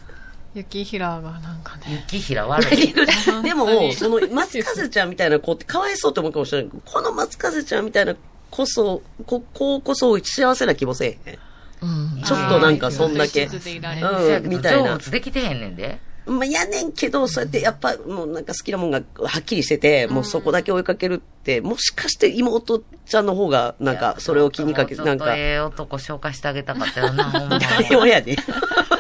[0.56, 2.06] 雪平がなんかー、ね。
[2.10, 2.94] 雪平悪い。
[3.44, 8.16] でも、その、松風ちゃんみたいな子ってかわいそうって思うかもしれないけど、この松風ちゃんみたいな
[8.50, 11.40] こそ、こ、こうこそ幸せな気もせえへん。
[11.82, 13.46] うんちょっとなんかそんだけ。
[13.46, 14.98] うん、みたいな成。
[14.98, 16.00] 仏できてへんねんで。
[16.26, 27.60] まあ、やねんけど、そうやってやっぱ、もうなんか好きなもんがはっきりしてて、もうそこだけ追いかけるって、もしかして妹ちゃんの方が、なんか、それを気にかけて、なんかちょっと、ええ男紹介してあげたかったよな、ほんま。
[27.62, 28.38] 誰をやねん。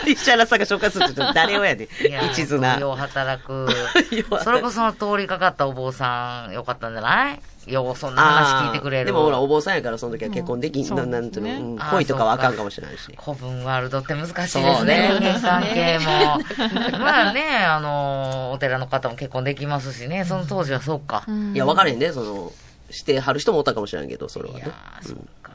[0.08, 2.78] 石原さんが紹介すると誰をやで、いや一途な。
[2.80, 3.52] よう働く
[4.12, 4.44] よう働く。
[4.44, 7.40] それこそ通りかかったお坊さん、よかったんじゃない？
[7.68, 9.06] よう、そんな話聞いてくれる。
[9.08, 13.18] でもほら、お坊さんやからその時は結婚できん、うんななんていうの、恋とかはあかんかもしれないし。
[13.20, 15.10] 古文ワールドって難しいですそうね。
[15.10, 16.40] ね人間関係も。
[17.00, 21.24] まあね、あの、お寺の方も結婚できますしね、その当時はそうか。
[21.54, 22.52] いや、分からへんね、その、
[22.92, 24.68] してはる人もおったかもしれんけど、それはいねや。
[25.02, 25.52] ー、そうか。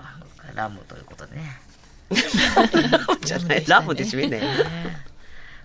[0.56, 1.60] ラムということでね。
[2.10, 4.42] ラブじゃない、 ラブで締めね。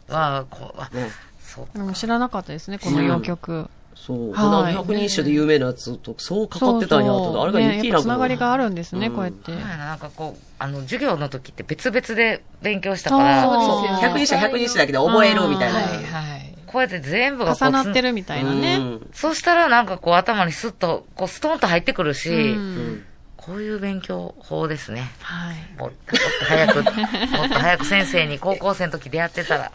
[0.07, 1.09] まあ、こう、あね
[1.41, 3.69] そうでも知らなかったですね、この洋曲。
[3.95, 4.33] そう。
[4.33, 7.41] はい人一首で有名なやつと、そうかかってたんやと。
[7.41, 9.51] あれがね、雪なやっぱつながりがあるんですね、うんこうやって。
[9.55, 13.97] ななんかこう、あの、授業の時って別々で勉強したから、そうそう。
[14.01, 15.79] 百人一首百人一首だけで覚えるみたいな。
[15.79, 16.55] はいはい。
[16.67, 18.75] こうやって全部が重なってるみたいなね。
[18.75, 23.05] うんそうしたらなんかこう頭にスッと、こうストンと入ってくるし、うんうん
[23.37, 25.11] こういう勉強法ですね。
[25.19, 25.79] はい。
[25.79, 26.15] もっと
[26.45, 26.83] 早く、
[27.37, 29.71] もっと早く先生に高校生の時出会ってたら、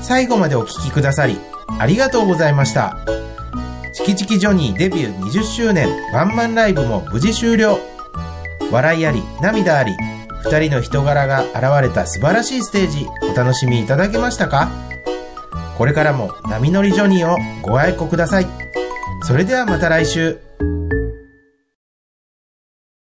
[0.03, 1.37] 最後までお聞きくださり、
[1.79, 2.97] ありがとうございました。
[3.95, 7.79] チキチキジョニーデビュー20周年ワンマンライブも無事終了。
[8.71, 9.93] 笑いあり、涙あり、
[10.45, 14.71] 二人の人柄が現れた素晴らしいステージ、お楽しみいただけましたか？
[15.77, 18.47] これからも波乗りジョニーをご愛顧ください。
[19.23, 20.39] それではまた来週。